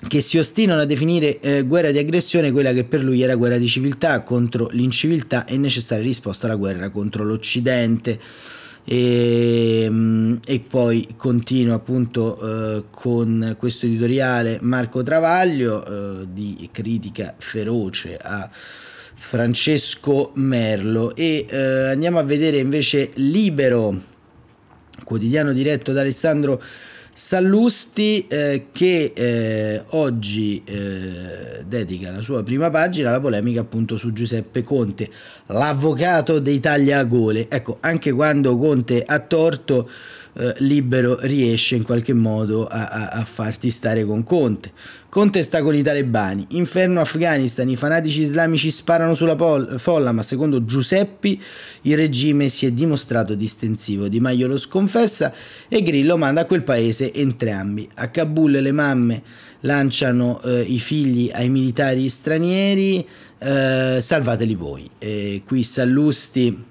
che 0.07 0.19
si 0.19 0.37
ostinano 0.37 0.81
a 0.81 0.85
definire 0.85 1.39
eh, 1.39 1.63
guerra 1.63 1.91
di 1.91 1.97
aggressione 1.97 2.51
quella 2.51 2.73
che 2.73 2.83
per 2.83 3.03
lui 3.03 3.21
era 3.21 3.35
guerra 3.35 3.57
di 3.57 3.67
civiltà 3.67 4.21
contro 4.21 4.67
l'inciviltà 4.71 5.45
e 5.45 5.57
necessaria 5.57 6.03
risposta 6.03 6.47
alla 6.47 6.55
guerra 6.55 6.89
contro 6.89 7.23
l'Occidente. 7.23 8.19
E, 8.83 9.83
ehm, 9.83 10.39
e 10.43 10.59
poi 10.59 11.13
continua 11.15 11.75
appunto 11.75 12.39
eh, 12.77 12.83
con 12.89 13.55
questo 13.59 13.85
editoriale 13.85 14.57
Marco 14.61 15.03
Travaglio 15.03 15.85
eh, 15.85 16.27
di 16.31 16.67
critica 16.71 17.35
feroce 17.37 18.17
a 18.17 18.49
Francesco 19.21 20.31
Merlo 20.33 21.15
e 21.15 21.45
eh, 21.47 21.57
andiamo 21.91 22.17
a 22.17 22.23
vedere 22.23 22.57
invece 22.57 23.11
Libero, 23.13 24.01
quotidiano 25.03 25.53
diretto 25.53 25.93
da 25.93 26.01
Alessandro 26.01 26.59
Sallusti 27.13 28.25
eh, 28.27 28.67
che 28.71 29.11
eh, 29.13 29.83
oggi 29.89 30.63
eh, 30.63 31.63
dedica 31.65 32.09
la 32.09 32.21
sua 32.21 32.41
prima 32.41 32.69
pagina 32.69 33.09
alla 33.09 33.19
polemica 33.19 33.59
appunto 33.59 33.97
su 33.97 34.13
Giuseppe 34.13 34.63
Conte, 34.63 35.09
l'avvocato 35.47 36.39
dei 36.39 36.59
tagliagole. 36.61 37.47
Ecco, 37.49 37.77
anche 37.81 38.11
quando 38.13 38.57
Conte 38.57 39.03
ha 39.03 39.19
torto, 39.19 39.89
eh, 40.33 40.53
Libero 40.59 41.17
riesce 41.21 41.75
in 41.75 41.83
qualche 41.83 42.13
modo 42.13 42.67
a, 42.67 42.87
a, 42.87 43.07
a 43.09 43.25
farti 43.25 43.69
stare 43.69 44.05
con 44.05 44.23
Conte. 44.23 44.71
Conte 45.09 45.43
sta 45.43 45.61
con 45.61 45.75
i 45.75 45.81
talebani. 45.81 46.47
Inferno 46.51 47.01
Afghanistan, 47.01 47.67
i 47.67 47.75
fanatici 47.75 48.21
islamici 48.21 48.71
sparano 48.71 49.13
sulla 49.13 49.35
pol- 49.35 49.77
folla, 49.77 50.13
ma 50.13 50.23
secondo 50.23 50.63
Giuseppi 50.63 51.41
il 51.81 51.97
regime 51.97 52.47
si 52.47 52.65
è 52.65 52.71
dimostrato 52.71 53.35
distensivo. 53.35 54.07
Di 54.07 54.19
Maio 54.21 54.47
lo 54.47 54.57
sconfessa 54.57 55.33
e 55.67 55.81
Grillo 55.81 56.17
manda 56.17 56.41
a 56.41 56.45
quel 56.45 56.63
paese 56.63 57.13
entrambi. 57.13 57.89
A 57.95 58.09
Kabul 58.09 58.51
le 58.51 58.71
mamme 58.71 59.23
lanciano 59.61 60.41
eh, 60.43 60.61
i 60.61 60.79
figli 60.79 61.29
ai 61.33 61.49
militari 61.49 62.07
stranieri, 62.07 63.05
eh, 63.37 63.97
salvateli 63.99 64.55
voi. 64.55 64.89
E 64.97 65.41
qui 65.45 65.63
Sallusti 65.63 66.65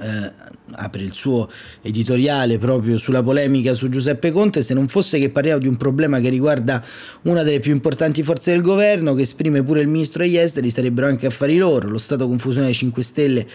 eh, 0.00 0.32
apre 0.72 1.02
il 1.02 1.12
suo 1.12 1.48
editoriale 1.82 2.58
proprio 2.58 2.98
sulla 2.98 3.22
polemica 3.22 3.74
su 3.74 3.88
Giuseppe 3.88 4.30
Conte, 4.30 4.62
se 4.62 4.74
non 4.74 4.88
fosse 4.88 5.18
che 5.18 5.28
parliamo 5.30 5.60
di 5.60 5.66
un 5.66 5.76
problema 5.76 6.20
che 6.20 6.28
riguarda 6.28 6.84
una 7.22 7.42
delle 7.42 7.60
più 7.60 7.72
importanti 7.72 8.22
forze 8.22 8.52
del 8.52 8.62
governo, 8.62 9.14
che 9.14 9.22
esprime 9.22 9.62
pure 9.62 9.80
il 9.80 9.88
ministro 9.88 10.22
degli 10.22 10.36
esteri, 10.36 10.70
sarebbero 10.70 11.06
anche 11.06 11.26
affari 11.26 11.56
loro. 11.56 11.88
Lo 11.88 11.98
Stato 11.98 12.26
confusione 12.26 12.66
dei 12.66 12.74
5 12.74 13.02
Stelle 13.02 13.46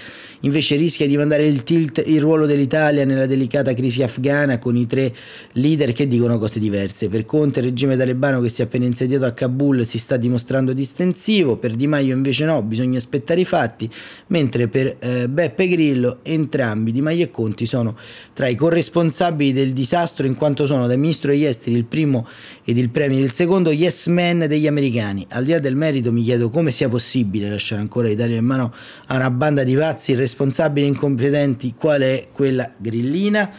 invece 0.41 0.76
rischia 0.76 1.08
di 1.08 1.15
mandare 1.17 1.45
il 1.45 1.63
tilt 1.63 2.04
il 2.06 2.21
ruolo 2.21 2.45
dell'Italia 2.45 3.06
nella 3.06 3.26
delicata 3.26 3.73
crisi 3.73 4.04
afghana 4.04 4.60
con 4.60 4.76
i 4.76 4.88
tre 4.88 5.13
leader 5.54 5.93
che 5.93 6.08
dicono 6.08 6.38
cose 6.38 6.60
diverse. 6.60 7.10
Per 7.10 7.26
Conte 7.26 7.60
il 7.60 7.67
regime 7.67 7.95
talebano 7.97 8.41
che 8.41 8.49
si 8.49 8.62
è 8.62 8.65
appena 8.65 8.86
insediato 8.86 9.26
a 9.26 9.32
Kabul 9.32 9.86
si 9.86 9.97
sta 9.97 10.17
dimostrando 10.17 10.73
distensivo, 10.73 11.58
per 11.58 11.73
Di 11.73 11.88
Maio 11.88 12.15
invece 12.15 12.45
no, 12.45 12.62
bisogna 12.62 12.97
aspettare 12.97 13.41
i 13.41 13.45
fatti, 13.45 13.89
mentre 14.28 14.67
per 14.67 14.97
eh, 14.99 15.30
Beppe 15.30 15.67
Grillo 15.67 16.19
entrambi, 16.23 16.91
Di 16.91 17.02
Maio 17.04 17.26
e 17.26 17.30
Conti, 17.30 17.68
sono 17.68 17.96
tra 18.34 18.48
i 18.48 18.56
corresponsabili 18.56 19.54
del 19.54 19.74
disastro 19.74 20.26
in 20.26 20.36
quanto 20.36 20.66
sono 20.66 20.88
dal 20.88 20.98
ministro 20.98 21.32
degli 21.32 21.46
esteri 21.46 21.76
il 21.76 21.86
primo 21.86 22.28
ed 22.63 22.78
il 22.78 22.89
premier 22.89 23.20
il 23.20 23.32
secondo 23.32 23.72
yes 23.72 24.08
man 24.08 24.46
degli 24.48 24.66
americani. 24.66 25.26
Al 25.30 25.44
di 25.44 25.52
là 25.52 25.60
del 25.60 25.76
merito 25.76 26.12
mi 26.12 26.24
chiedo 26.24 26.50
come 26.50 26.72
sia 26.72 26.89
possibile 26.89 27.50
lasciare 27.50 27.82
ancora 27.82 28.08
l'Italia 28.08 28.38
in 28.38 28.46
mano 28.46 28.74
a 29.08 29.16
una 29.18 29.30
banda 29.30 29.63
di 29.63 29.76
pazzi 29.76 30.13
irresponsabili 30.13 30.86
e 30.86 30.89
incompetenti 30.89 31.76
qual 31.78 32.02
è 32.02 32.28
quella 32.32 32.72
grillina 32.76 33.52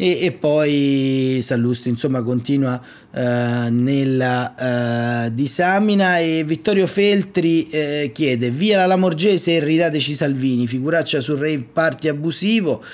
e, 0.00 0.24
e 0.24 0.32
poi 0.32 1.40
Sallusti 1.42 1.90
insomma 1.90 2.22
continua 2.22 2.80
eh, 3.12 3.68
nella 3.70 5.24
eh, 5.24 5.34
disamina 5.34 6.18
e 6.18 6.44
Vittorio 6.44 6.86
Feltri 6.86 7.68
eh, 7.68 8.10
chiede 8.14 8.50
via 8.50 8.78
la 8.78 8.86
Lamorgese 8.86 9.56
e 9.56 9.58
ridateci 9.58 10.14
Salvini 10.14 10.68
figuraccia 10.68 11.20
sul 11.20 11.38
rave 11.38 11.66
party 11.72 12.06
abusivo. 12.06 12.84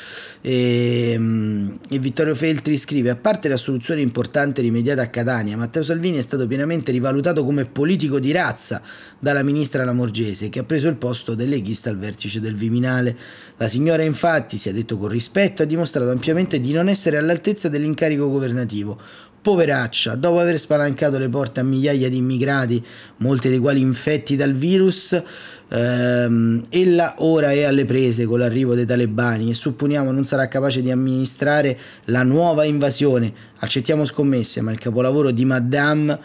E, 0.40 1.10
ehm, 1.12 1.78
e, 1.90 1.98
Vittorio 1.98 2.34
Feltri 2.34 2.78
scrive 2.78 3.10
a 3.10 3.16
parte 3.16 3.48
la 3.48 3.58
soluzione 3.58 4.00
importante 4.00 4.62
rimediata 4.62 5.02
a 5.02 5.08
Catania 5.08 5.56
Matteo 5.56 5.82
Salvini 5.82 6.18
è 6.18 6.22
stato 6.22 6.46
pienamente 6.46 6.92
rivalutato 6.92 7.44
come 7.44 7.64
politico 7.64 8.18
di 8.18 8.32
razza 8.32 8.80
dalla 9.18 9.42
ministra 9.42 9.84
Lamorgese 9.84 10.48
che 10.48 10.60
ha 10.60 10.64
preso 10.64 10.88
il 10.88 10.96
posto 10.96 11.34
del 11.34 11.48
leghista 11.48 11.90
al 11.90 11.98
vertice 11.98 12.40
del 12.40 12.54
Viminale. 12.54 13.14
La 13.58 13.68
signora 13.68 14.02
infatti 14.02 14.56
si 14.56 14.70
è 14.70 14.72
detto 14.72 14.96
con 14.96 15.08
rispetto 15.08 15.62
ha 15.62 15.66
dimostrato 15.66 16.10
ampiamente 16.10 16.58
di 16.58 16.72
non 16.72 16.88
essere 16.88 17.18
all'altezza 17.18 17.68
dell'incarico 17.68 18.30
governativo 18.30 18.98
poveraccia, 19.46 20.16
dopo 20.16 20.40
aver 20.40 20.58
spalancato 20.58 21.18
le 21.18 21.28
porte 21.28 21.60
a 21.60 21.62
migliaia 21.62 22.08
di 22.08 22.16
immigrati, 22.16 22.84
molti 23.18 23.48
dei 23.48 23.60
quali 23.60 23.78
infetti 23.78 24.34
dal 24.34 24.52
virus, 24.52 25.22
ehm, 25.68 26.64
ella 26.68 27.14
ora 27.18 27.52
è 27.52 27.62
alle 27.62 27.84
prese 27.84 28.24
con 28.24 28.40
l'arrivo 28.40 28.74
dei 28.74 28.84
talebani 28.84 29.50
e 29.50 29.54
supponiamo 29.54 30.10
non 30.10 30.24
sarà 30.24 30.48
capace 30.48 30.82
di 30.82 30.90
amministrare 30.90 31.78
la 32.06 32.24
nuova 32.24 32.64
invasione. 32.64 33.32
Accettiamo 33.58 34.04
scommesse, 34.04 34.62
ma 34.62 34.72
il 34.72 34.80
capolavoro 34.80 35.30
di 35.30 35.44
Madame 35.44 36.18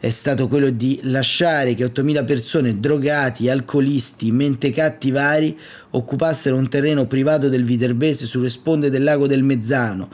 è 0.00 0.10
stato 0.10 0.48
quello 0.48 0.70
di 0.70 0.98
lasciare 1.04 1.74
che 1.74 1.84
8.000 1.84 2.24
persone 2.24 2.80
drogati, 2.80 3.48
alcolisti, 3.48 4.32
mentecatti 4.32 5.12
vari 5.12 5.56
occupassero 5.90 6.56
un 6.56 6.68
terreno 6.68 7.06
privato 7.06 7.48
del 7.48 7.62
Viterbese 7.62 8.26
sulle 8.26 8.50
sponde 8.50 8.90
del 8.90 9.04
lago 9.04 9.28
del 9.28 9.44
Mezzano 9.44 10.08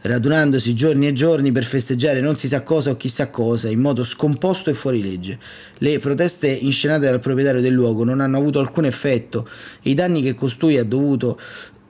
radunandosi 0.00 0.74
giorni 0.74 1.08
e 1.08 1.12
giorni 1.12 1.50
per 1.50 1.64
festeggiare 1.64 2.20
non 2.20 2.36
si 2.36 2.46
sa 2.46 2.62
cosa 2.62 2.90
o 2.90 2.96
chissà 2.96 3.30
cosa, 3.30 3.68
in 3.68 3.80
modo 3.80 4.04
scomposto 4.04 4.70
e 4.70 4.74
fuori 4.74 5.02
legge. 5.02 5.38
Le 5.78 5.98
proteste 5.98 6.48
inscenate 6.48 7.06
dal 7.06 7.20
proprietario 7.20 7.60
del 7.60 7.72
luogo 7.72 8.04
non 8.04 8.20
hanno 8.20 8.36
avuto 8.36 8.60
alcun 8.60 8.84
effetto 8.84 9.48
e 9.82 9.90
i 9.90 9.94
danni 9.94 10.22
che 10.22 10.34
costui 10.34 10.78
ha 10.78 10.84
dovuto 10.84 11.38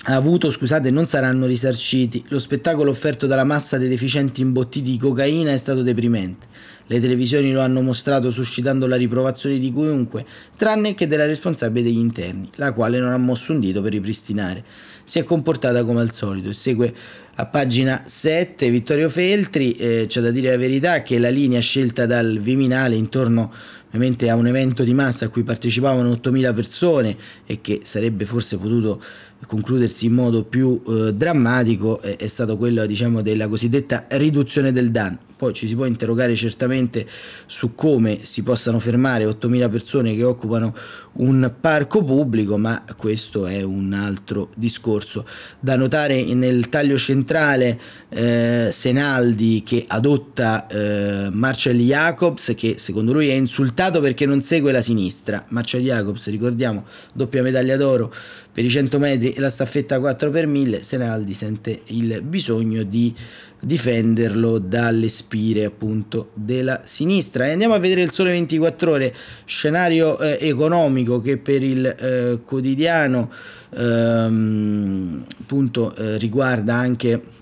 ha 0.03 0.15
avuto, 0.15 0.49
scusate, 0.49 0.89
non 0.89 1.05
saranno 1.05 1.45
risarciti. 1.45 2.23
Lo 2.29 2.39
spettacolo 2.39 2.89
offerto 2.89 3.27
dalla 3.27 3.43
massa 3.43 3.77
dei 3.77 3.89
deficienti 3.89 4.41
imbottiti 4.41 4.91
di 4.91 4.97
cocaina 4.97 5.51
è 5.51 5.57
stato 5.57 5.83
deprimente. 5.83 6.47
Le 6.87 6.99
televisioni 6.99 7.51
lo 7.51 7.61
hanno 7.61 7.81
mostrato 7.81 8.31
suscitando 8.31 8.87
la 8.87 8.95
riprovazione 8.95 9.59
di 9.59 9.71
chiunque, 9.71 10.25
tranne 10.57 10.93
che 10.93 11.07
della 11.07 11.25
responsabile 11.25 11.85
degli 11.85 11.99
interni, 11.99 12.49
la 12.55 12.73
quale 12.73 12.99
non 12.99 13.13
ha 13.13 13.17
mosso 13.17 13.53
un 13.53 13.59
dito 13.59 13.81
per 13.81 13.91
ripristinare 13.91 14.63
si 15.03 15.19
è 15.19 15.23
comportata 15.23 15.83
come 15.83 16.01
al 16.01 16.11
solito. 16.11 16.53
Segue 16.53 16.93
a 17.35 17.45
pagina 17.45 18.03
7 18.05 18.69
Vittorio 18.69 19.09
Feltri, 19.09 19.73
eh, 19.73 20.05
c'è 20.07 20.21
da 20.21 20.31
dire 20.31 20.51
la 20.51 20.57
verità 20.57 21.01
che 21.01 21.17
la 21.17 21.29
linea 21.29 21.59
scelta 21.59 22.05
dal 22.05 22.39
Viminale 22.39 22.95
intorno 22.95 23.51
ovviamente 23.87 24.29
a 24.29 24.35
un 24.35 24.47
evento 24.47 24.83
di 24.83 24.93
massa 24.93 25.25
a 25.25 25.29
cui 25.29 25.43
partecipavano 25.43 26.09
8.000 26.11 26.53
persone 26.53 27.17
e 27.45 27.59
che 27.61 27.81
sarebbe 27.83 28.25
forse 28.25 28.57
potuto 28.57 29.01
concludersi 29.47 30.05
in 30.05 30.13
modo 30.13 30.43
più 30.43 30.81
eh, 30.87 31.13
drammatico 31.13 31.99
è, 31.99 32.15
è, 32.15 32.27
stato 32.27 32.57
quello 32.57 32.85
diciamo 32.85 33.21
della 33.21 33.47
cosiddetta 33.47 34.05
riduzione 34.09 34.71
del 34.71 34.91
danno 34.91 35.17
poi 35.41 35.53
ci 35.53 35.65
si 35.65 35.73
può 35.73 35.85
interrogare 35.85 36.35
certamente 36.35 37.07
su 37.47 37.73
come 37.73 38.19
si 38.21 38.43
possano 38.43 38.79
fermare 38.79 39.25
8.000 39.25 39.71
persone 39.71 40.15
che 40.15 40.23
occupano 40.23 40.75
un 41.13 41.51
parco 41.59 42.03
pubblico, 42.03 42.59
ma 42.59 42.83
questo 42.95 43.47
è 43.47 43.63
un 43.63 43.91
altro 43.93 44.51
discorso. 44.55 45.25
Da 45.59 45.75
notare 45.75 46.23
nel 46.35 46.69
taglio 46.69 46.95
centrale 46.95 47.79
eh, 48.09 48.69
Senaldi 48.71 49.63
che 49.65 49.85
adotta 49.87 50.67
eh, 50.67 51.29
Marcel 51.31 51.79
Jacobs 51.79 52.53
che 52.55 52.75
secondo 52.77 53.11
lui 53.11 53.29
è 53.29 53.33
insultato 53.33 53.99
perché 53.99 54.27
non 54.27 54.43
segue 54.43 54.71
la 54.71 54.83
sinistra. 54.83 55.43
Marcel 55.49 55.81
Jacobs, 55.81 56.29
ricordiamo, 56.29 56.85
doppia 57.13 57.41
medaglia 57.41 57.77
d'oro 57.77 58.13
per 58.53 58.65
i 58.65 58.69
100 58.69 58.99
metri 58.99 59.31
e 59.31 59.39
la 59.39 59.49
staffetta 59.49 59.99
4 59.99 60.29
per 60.29 60.45
1000, 60.45 60.83
Senaldi 60.83 61.33
sente 61.33 61.81
il 61.85 62.21
bisogno 62.21 62.83
di 62.83 63.15
difenderlo 63.61 64.57
dalle 64.57 65.07
spire 65.07 65.65
appunto 65.65 66.31
della 66.33 66.81
sinistra. 66.83 67.47
E 67.47 67.51
andiamo 67.51 67.75
a 67.75 67.79
vedere 67.79 68.01
il 68.01 68.11
sole 68.11 68.31
24 68.31 68.91
ore, 68.91 69.13
scenario 69.45 70.19
eh, 70.19 70.37
economico 70.41 71.21
che 71.21 71.37
per 71.37 71.63
il 71.63 71.85
eh, 71.85 72.39
quotidiano 72.43 73.31
ehm, 73.69 75.23
appunto 75.41 75.95
eh, 75.95 76.17
riguarda 76.17 76.75
anche 76.75 77.39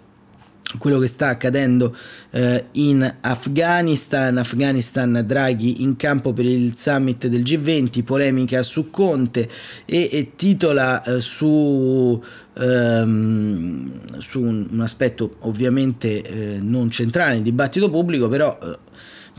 quello 0.77 0.99
che 0.99 1.07
sta 1.07 1.29
accadendo 1.29 1.95
eh, 2.29 2.65
in 2.73 3.15
Afghanistan, 3.21 4.37
Afghanistan 4.37 5.23
Draghi 5.25 5.81
in 5.81 5.95
campo 5.95 6.31
per 6.33 6.45
il 6.45 6.75
summit 6.75 7.27
del 7.27 7.41
G20, 7.41 8.03
polemica 8.03 8.61
su 8.61 8.89
Conte 8.89 9.49
e, 9.85 10.09
e 10.11 10.31
titola 10.35 11.03
eh, 11.03 11.21
su, 11.21 12.21
ehm, 12.53 14.19
su 14.19 14.41
un, 14.41 14.67
un, 14.69 14.81
aspetto 14.81 15.37
ovviamente 15.39 16.21
eh, 16.21 16.59
non 16.61 16.91
centrale 16.91 17.35
nel 17.35 17.43
dibattito 17.43 17.89
pubblico, 17.89 18.27
però 18.27 18.57
eh, 18.61 18.87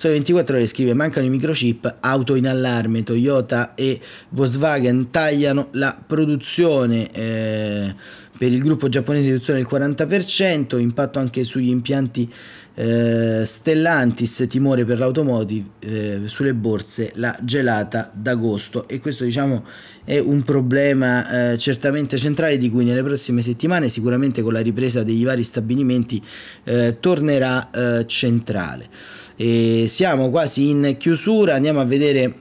Sole 0.01 0.15
24 0.15 0.57
ore 0.57 0.67
scrive 0.67 0.95
mancano 0.95 1.27
i 1.27 1.29
microchip, 1.29 1.97
auto 2.01 2.35
in 2.35 2.49
allarme, 2.49 3.03
Toyota 3.03 3.75
e 3.75 4.01
Volkswagen 4.31 5.11
tagliano 5.11 5.69
la 5.73 5.95
produzione. 6.07 7.13
Eh, 7.13 7.95
per 8.41 8.51
il 8.51 8.63
gruppo 8.63 8.89
giapponese 8.89 9.27
riduzione 9.27 9.59
del 9.59 9.69
40%, 9.71 10.81
impatto 10.81 11.19
anche 11.19 11.45
sugli 11.45 11.69
impianti 11.69 12.33
eh, 12.73 13.43
Stellantis, 13.45 14.47
timore 14.49 14.87
per 14.87 14.99
l'automotive, 14.99 15.69
eh, 15.81 16.21
sulle 16.25 16.55
borse 16.55 17.13
la 17.17 17.39
gelata 17.43 18.11
d'agosto 18.15 18.89
e 18.89 18.99
questo 18.99 19.25
diciamo 19.25 19.67
è 20.05 20.19
un 20.19 20.43
problema 20.43 21.51
eh, 21.53 21.59
certamente 21.59 22.17
centrale 22.17 22.57
di 22.57 22.71
cui 22.71 22.87
nelle 22.87 23.03
prossime 23.03 23.43
settimane 23.43 23.91
sicuramente 23.91 24.41
con 24.41 24.55
la 24.55 24.61
ripresa 24.61 25.03
degli 25.03 25.23
vari 25.23 25.45
stabilimenti 25.45 26.23
eh, 26.65 26.97
tornerà 26.99 27.71
eh, 27.71 28.07
centrale. 28.07 28.89
E 29.37 29.85
siamo 29.87 30.31
quasi 30.31 30.71
in 30.71 30.95
chiusura, 30.99 31.57
andiamo 31.57 31.81
a 31.81 31.85
vedere 31.85 32.35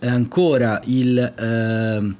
ancora 0.00 0.82
il 0.84 1.32
ehm, 1.38 2.16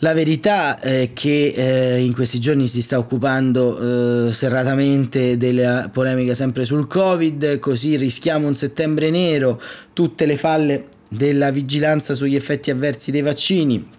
la 0.00 0.12
verità 0.12 0.78
è 0.78 1.10
che 1.12 1.54
eh, 1.56 2.00
in 2.00 2.12
questi 2.14 2.38
giorni 2.38 2.68
si 2.68 2.82
sta 2.82 2.98
occupando 2.98 4.28
eh, 4.28 4.32
serratamente 4.32 5.36
della 5.36 5.90
polemica 5.92 6.34
sempre 6.34 6.64
sul 6.64 6.86
Covid, 6.86 7.58
così 7.58 7.96
rischiamo 7.96 8.46
un 8.46 8.54
settembre 8.54 9.10
nero, 9.10 9.60
tutte 9.92 10.24
le 10.24 10.36
falle 10.36 10.86
della 11.08 11.50
vigilanza 11.50 12.14
sugli 12.14 12.36
effetti 12.36 12.70
avversi 12.70 13.10
dei 13.10 13.22
vaccini. 13.22 13.90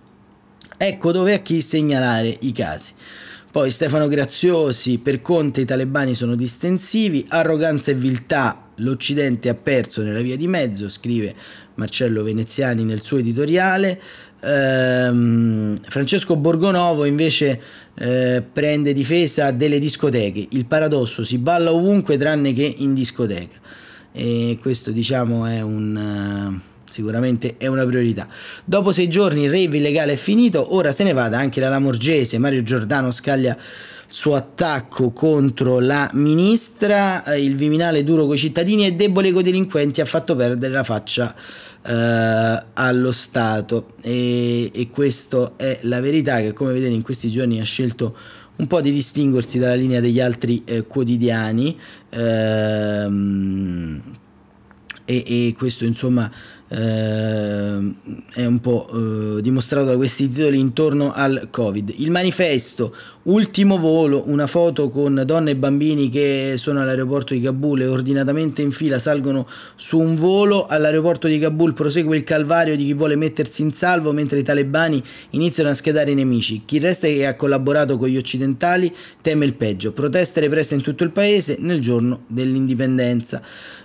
Ecco 0.77 1.11
dove 1.11 1.33
a 1.33 1.39
chi 1.39 1.61
segnalare 1.61 2.37
i 2.41 2.53
casi. 2.53 2.93
Poi 3.51 3.69
Stefano 3.69 4.07
Graziosi, 4.07 4.99
per 4.99 5.21
Conte 5.21 5.61
i 5.61 5.65
talebani 5.65 6.15
sono 6.15 6.35
distensivi, 6.35 7.25
arroganza 7.27 7.91
e 7.91 7.95
viltà, 7.95 8.69
l'Occidente 8.75 9.49
ha 9.49 9.55
perso 9.55 10.01
nella 10.03 10.21
via 10.21 10.37
di 10.37 10.47
mezzo, 10.47 10.87
scrive 10.87 11.35
Marcello 11.75 12.23
Veneziani 12.23 12.83
nel 12.83 13.01
suo 13.01 13.17
editoriale. 13.17 13.99
Ehm, 14.41 15.77
Francesco 15.81 16.35
Borgonovo 16.35 17.05
invece 17.05 17.59
eh, 17.95 18.43
prende 18.51 18.93
difesa 18.93 19.51
delle 19.51 19.79
discoteche. 19.79 20.47
Il 20.51 20.65
paradosso 20.65 21.23
si 21.23 21.37
balla 21.37 21.73
ovunque 21.73 22.17
tranne 22.17 22.53
che 22.53 22.73
in 22.77 22.93
discoteca. 22.93 23.57
E 24.11 24.57
questo 24.61 24.91
diciamo 24.91 25.45
è 25.45 25.61
un. 25.61 26.59
Uh, 26.59 26.67
sicuramente 26.89 27.55
è 27.57 27.67
una 27.67 27.85
priorità. 27.85 28.27
Dopo 28.65 28.91
sei 28.91 29.07
giorni 29.07 29.43
il 29.43 29.51
rave 29.51 29.77
illegale 29.77 30.13
è 30.13 30.15
finito, 30.15 30.73
ora 30.73 30.91
se 30.91 31.03
ne 31.03 31.13
vada 31.13 31.37
anche 31.37 31.59
la 31.59 31.69
Lamorgese, 31.69 32.39
Mario 32.39 32.63
Giordano 32.63 33.11
scaglia 33.11 33.55
il 33.55 34.15
suo 34.15 34.33
attacco 34.33 35.11
contro 35.11 35.79
la 35.79 36.09
ministra, 36.13 37.35
il 37.35 37.55
Viminale 37.55 38.03
duro 38.03 38.25
coi 38.25 38.39
cittadini 38.39 38.87
e 38.87 38.93
debole 38.93 39.31
coi 39.31 39.43
delinquenti 39.43 40.01
ha 40.01 40.05
fatto 40.05 40.35
perdere 40.35 40.73
la 40.73 40.83
faccia 40.83 41.35
eh, 41.89 42.63
allo 42.73 43.11
Stato 43.11 43.93
e, 44.01 44.69
e 44.71 44.89
questa 44.89 45.53
è 45.55 45.79
la 45.83 45.99
verità 45.99 46.39
che 46.39 46.53
come 46.53 46.71
vedete 46.71 46.93
in 46.93 47.01
questi 47.01 47.29
giorni 47.29 47.59
ha 47.59 47.63
scelto 47.63 48.15
un 48.57 48.67
po' 48.67 48.79
di 48.81 48.91
distinguersi 48.91 49.57
dalla 49.57 49.73
linea 49.73 49.99
degli 49.99 50.19
altri 50.19 50.61
eh, 50.65 50.85
quotidiani 50.85 51.79
ehm, 52.09 54.01
e, 55.05 55.23
e, 55.25 55.55
questo 55.57 55.85
insomma 55.85 56.29
eh, 56.67 57.95
è 58.33 58.45
un 58.45 58.59
po' 58.61 59.37
eh, 59.37 59.41
dimostrato 59.41 59.87
da 59.87 59.95
questi 59.95 60.29
titoli 60.29 60.59
intorno 60.59 61.11
al 61.11 61.47
Covid. 61.49 61.93
Il 61.97 62.11
manifesto, 62.11 62.95
ultimo 63.29 63.77
volo, 63.77 64.23
una 64.27 64.47
foto 64.47 64.89
con 64.89 65.21
donne 65.25 65.51
e 65.51 65.55
bambini 65.55 66.09
che 66.09 66.55
sono 66.57 66.81
all'aeroporto 66.81 67.33
di 67.33 67.41
Kabul 67.41 67.81
e 67.81 67.87
ordinatamente 67.87 68.61
in 68.61 68.71
fila 68.71 68.97
salgono 68.97 69.47
su 69.75 69.99
un 69.99 70.15
volo. 70.15 70.65
All'aeroporto 70.65 71.27
di 71.27 71.37
Kabul 71.39 71.73
prosegue 71.73 72.17
il 72.17 72.23
calvario 72.23 72.75
di 72.75 72.85
chi 72.85 72.93
vuole 72.93 73.15
mettersi 73.15 73.61
in 73.61 73.71
salvo 73.71 74.11
mentre 74.11 74.39
i 74.39 74.43
talebani 74.43 75.01
iniziano 75.31 75.69
a 75.69 75.73
schedare 75.73 76.11
i 76.11 76.15
nemici. 76.15 76.63
Chi 76.65 76.79
resta 76.79 77.07
e 77.07 77.25
ha 77.25 77.35
collaborato 77.35 77.97
con 77.97 78.07
gli 78.07 78.17
occidentali 78.17 78.93
teme 79.21 79.45
il 79.45 79.53
peggio. 79.53 79.91
Proteste 79.91 80.39
represse 80.39 80.75
in 80.75 80.81
tutto 80.81 81.03
il 81.03 81.11
paese 81.11 81.57
nel 81.59 81.79
giorno 81.79 82.23
dell'indipendenza. 82.27 83.41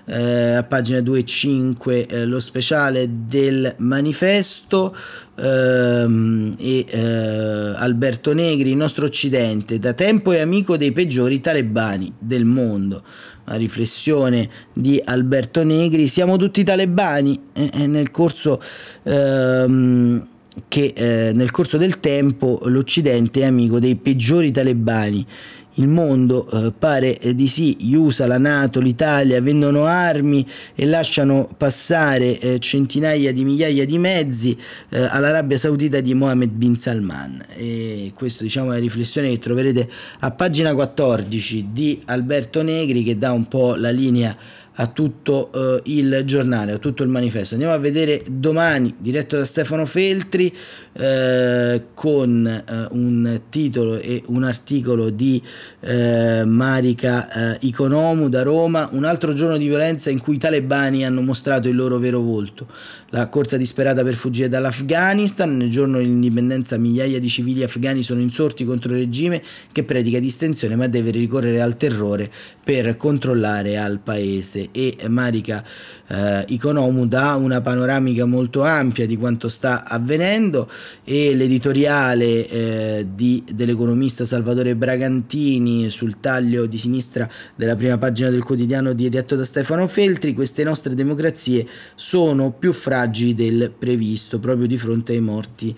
Eh, 0.07 0.53
a 0.53 0.63
pagina 0.65 1.01
2 1.01 1.19
e 1.19 1.25
5 1.25 2.07
eh, 2.07 2.27
lo 2.27 2.39
speciale 2.39 3.09
del 3.27 3.75
manifesto 3.79 4.95
ehm, 5.37 6.55
e 6.59 6.85
eh, 6.88 7.73
Alberto 7.77 8.33
Negri, 8.33 8.70
il 8.70 8.77
nostro 8.77 9.07
Occidente, 9.07 9.79
da 9.79 9.92
tempo 9.92 10.33
è 10.33 10.40
amico 10.40 10.77
dei 10.77 10.92
peggiori 10.92 11.40
talebani 11.40 12.12
del 12.18 12.44
mondo. 12.44 13.03
La 13.44 13.57
riflessione 13.57 14.49
di 14.73 15.01
Alberto 15.05 15.62
Negri, 15.62 16.09
siamo 16.09 16.37
tutti 16.37 16.64
talebani 16.64 17.40
e, 17.53 17.70
e 17.73 17.87
nel 17.87 18.11
corso... 18.11 18.61
Ehm, 19.03 20.29
che 20.68 20.92
eh, 20.94 21.33
nel 21.35 21.51
corso 21.51 21.77
del 21.79 21.99
tempo 21.99 22.61
l'Occidente 22.66 23.40
è 23.40 23.44
amico 23.44 23.81
dei 23.81 23.97
peggiori 23.97 24.53
talebani 24.53 25.27
il 25.75 25.89
mondo 25.89 26.49
eh, 26.49 26.73
pare 26.77 27.19
eh, 27.19 27.35
di 27.35 27.49
sì, 27.49 27.77
gli 27.79 27.95
USA, 27.95 28.27
la 28.27 28.39
Nato, 28.39 28.81
l'Italia 28.81 29.41
vendono 29.41 29.87
armi 29.87 30.47
e 30.75 30.87
lasciano 30.87 31.49
passare 31.57 32.39
eh, 32.39 32.59
centinaia 32.61 33.33
di 33.33 33.45
migliaia 33.45 33.85
di 33.85 33.99
mezzi 33.99 34.57
eh, 34.91 35.01
all'Arabia 35.01 35.59
Saudita 35.59 36.01
di 36.01 36.15
Mohammed 36.15 36.51
bin 36.51 36.77
Salman. 36.77 37.45
E 37.55 38.13
questa 38.15 38.43
diciamo, 38.43 38.71
è 38.71 38.75
la 38.75 38.81
riflessione 38.81 39.31
che 39.31 39.39
troverete 39.39 39.89
a 40.21 40.31
pagina 40.31 40.75
14 40.75 41.69
di 41.73 42.01
Alberto 42.07 42.63
Negri 42.63 43.03
che 43.03 43.19
dà 43.19 43.33
un 43.33 43.49
po' 43.49 43.75
la 43.75 43.91
linea 43.91 44.37
a 44.77 44.87
tutto 44.89 45.51
uh, 45.53 45.81
il 45.85 46.23
giornale, 46.25 46.73
a 46.73 46.79
tutto 46.79 47.03
il 47.03 47.09
manifesto. 47.09 47.55
Andiamo 47.55 47.75
a 47.75 47.79
vedere 47.79 48.23
domani, 48.29 48.95
diretto 48.99 49.37
da 49.37 49.45
Stefano 49.45 49.87
Feltri, 49.87 50.53
uh, 50.95 51.83
con 51.95 52.65
uh, 52.91 52.97
un 52.97 53.41
titolo 53.49 53.99
e 53.99 54.23
un 54.27 54.45
articolo 54.45 55.11
di 55.11 55.43
Marica 55.85 57.59
Iconomu 57.61 58.29
da 58.29 58.43
Roma, 58.43 58.89
un 58.93 59.05
altro 59.05 59.35
giorno 59.35 59.57
di 59.57 59.67
violenza 59.67 60.11
in 60.11 60.21
cui 60.21 60.37
i 60.37 60.39
talebani 60.39 61.05
hanno 61.05 61.21
mostrato 61.21 61.69
il 61.69 61.77
loro 61.77 61.99
vero 61.99 62.21
volto. 62.21 62.67
La 63.11 63.29
corsa 63.29 63.57
disperata 63.57 64.03
per 64.03 64.15
fuggire 64.15 64.49
dall'Afghanistan, 64.49 65.57
nel 65.57 65.71
giorno 65.71 65.99
dell'indipendenza 65.99 66.77
migliaia 66.79 67.21
di 67.21 67.29
civili 67.29 67.63
afghani 67.63 68.03
sono 68.03 68.21
insorti 68.21 68.65
contro 68.65 68.93
il 68.93 69.01
regime 69.01 69.43
che 69.71 69.85
predica 69.85 70.19
distensione 70.19 70.75
ma 70.75 70.89
deve 70.89 71.11
ricorrere 71.11 71.61
al 71.61 71.77
terrore 71.77 72.31
per 72.65 72.97
controllare 72.97 73.79
al 73.79 73.99
paese 73.99 74.69
e 74.73 74.97
Marica 75.09 75.65
eh, 76.07 76.45
Economu 76.49 77.07
dà 77.07 77.35
una 77.35 77.61
panoramica 77.61 78.25
molto 78.25 78.62
ampia 78.62 79.07
di 79.07 79.17
quanto 79.17 79.49
sta 79.49 79.85
avvenendo 79.85 80.71
e 81.05 81.35
l'editoriale 81.35 82.49
eh, 82.49 83.07
di, 83.14 83.45
dell'economista 83.53 84.25
Salvatore 84.25 84.75
Bragantini 84.75 85.90
sul 85.90 86.21
taglio 86.21 86.67
di 86.67 86.79
sinistra 86.79 87.29
della 87.55 87.77
prima 87.77 87.99
pagina 87.99 88.31
del 88.31 88.45
quotidiano 88.45 88.93
diretto 88.93 89.37
da 89.37 89.45
Stefano 89.45 89.88
Feltri, 89.88 90.35
queste 90.35 90.64
nostre 90.64 90.95
democrazie 90.95 91.67
sono 91.95 92.53
più 92.53 92.73
fragili 92.73 93.35
del 93.35 93.73
previsto 93.77 94.38
proprio 94.38 94.67
di 94.67 94.77
fronte 94.77 95.12
ai 95.12 95.21
morti 95.21 95.77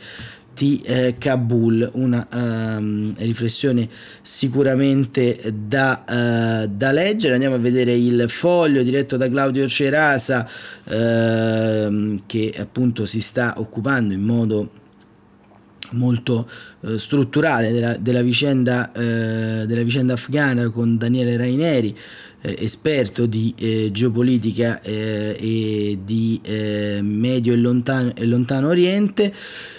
di 0.57 0.81
eh, 0.87 1.17
Kabul, 1.19 1.91
una 1.93 2.27
um, 2.33 3.15
riflessione 3.19 3.87
sicuramente 4.23 5.53
da, 5.55 6.05
uh, 6.09 6.67
da, 6.67 6.93
leggere. 6.93 7.35
Andiamo 7.35 7.57
a 7.57 7.59
vedere 7.59 7.95
il 7.95 8.25
foglio 8.31 8.83
diretto 8.83 9.19
da 9.19 9.29
Claudio 9.29 9.69
Cerasa 9.69 10.49
uh, 10.85 12.21
che 12.25 12.55
appunto 12.57 13.05
si 13.05 13.21
sta 13.21 13.55
occupando 13.59 14.15
in 14.15 14.23
modo 14.23 14.71
molto 15.91 16.49
uh, 16.81 16.97
strutturale 16.97 17.71
della, 17.71 17.97
della, 17.99 18.23
vicenda, 18.23 18.91
eh, 18.93 19.67
della 19.67 19.83
vicenda 19.83 20.15
afghana 20.15 20.71
con 20.71 20.97
Daniele 20.97 21.37
Raineri 21.37 21.97
eh, 22.41 22.57
esperto 22.61 23.27
di 23.27 23.55
eh, 23.59 23.91
geopolitica 23.93 24.81
e 24.81 25.99
di 26.03 26.41
medio 27.03 27.53
e 27.53 27.57
lontano, 27.57 28.13
e 28.17 28.25
lontano 28.25 28.69
oriente 28.69 29.33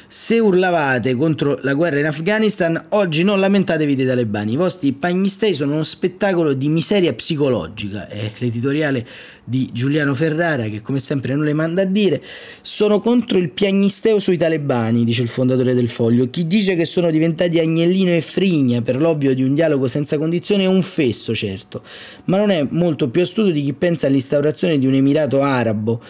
se 0.07 0.39
urlavate 0.39 1.15
contro 1.15 1.59
la 1.61 1.73
guerra 1.73 1.99
in 1.99 2.05
Afghanistan, 2.05 2.85
oggi 2.89 3.23
non 3.23 3.39
lamentatevi 3.39 3.95
dei 3.95 4.05
talebani. 4.05 4.53
I 4.53 4.55
vostri 4.55 4.93
pagnistei 4.93 5.53
sono 5.53 5.73
uno 5.73 5.83
spettacolo 5.83 6.53
di 6.53 6.69
miseria 6.69 7.13
psicologica. 7.13 8.07
È 8.07 8.31
l'editoriale 8.37 9.05
di 9.49 9.69
Giuliano 9.71 10.13
Ferrara, 10.13 10.63
che 10.63 10.81
come 10.81 10.99
sempre 10.99 11.33
non 11.33 11.45
le 11.45 11.53
manda 11.53 11.83
a 11.83 11.85
dire. 11.85 12.21
Sono 12.61 12.99
contro 12.99 13.37
il 13.37 13.49
piagnisteo 13.49 14.19
sui 14.19 14.35
talebani, 14.35 15.05
dice 15.05 15.21
il 15.21 15.29
fondatore 15.29 15.73
del 15.73 15.87
foglio. 15.87 16.29
Chi 16.29 16.47
dice 16.47 16.75
che 16.75 16.83
sono 16.83 17.09
diventati 17.09 17.57
Agnellino 17.57 18.11
e 18.11 18.19
Frigna 18.19 18.81
per 18.81 18.99
l'ovvio 18.99 19.33
di 19.33 19.43
un 19.43 19.53
dialogo 19.53 19.87
senza 19.87 20.17
condizioni 20.17 20.63
è 20.63 20.67
un 20.67 20.81
fesso, 20.81 21.33
certo, 21.33 21.81
ma 22.25 22.37
non 22.37 22.49
è 22.49 22.67
molto 22.71 23.07
più 23.07 23.21
astuto 23.21 23.49
di 23.51 23.63
chi 23.63 23.71
pensa 23.71 24.07
all'instaurazione 24.07 24.77
di 24.77 24.85
un 24.85 24.95
emirato 24.95 25.41
arabo 25.41 26.01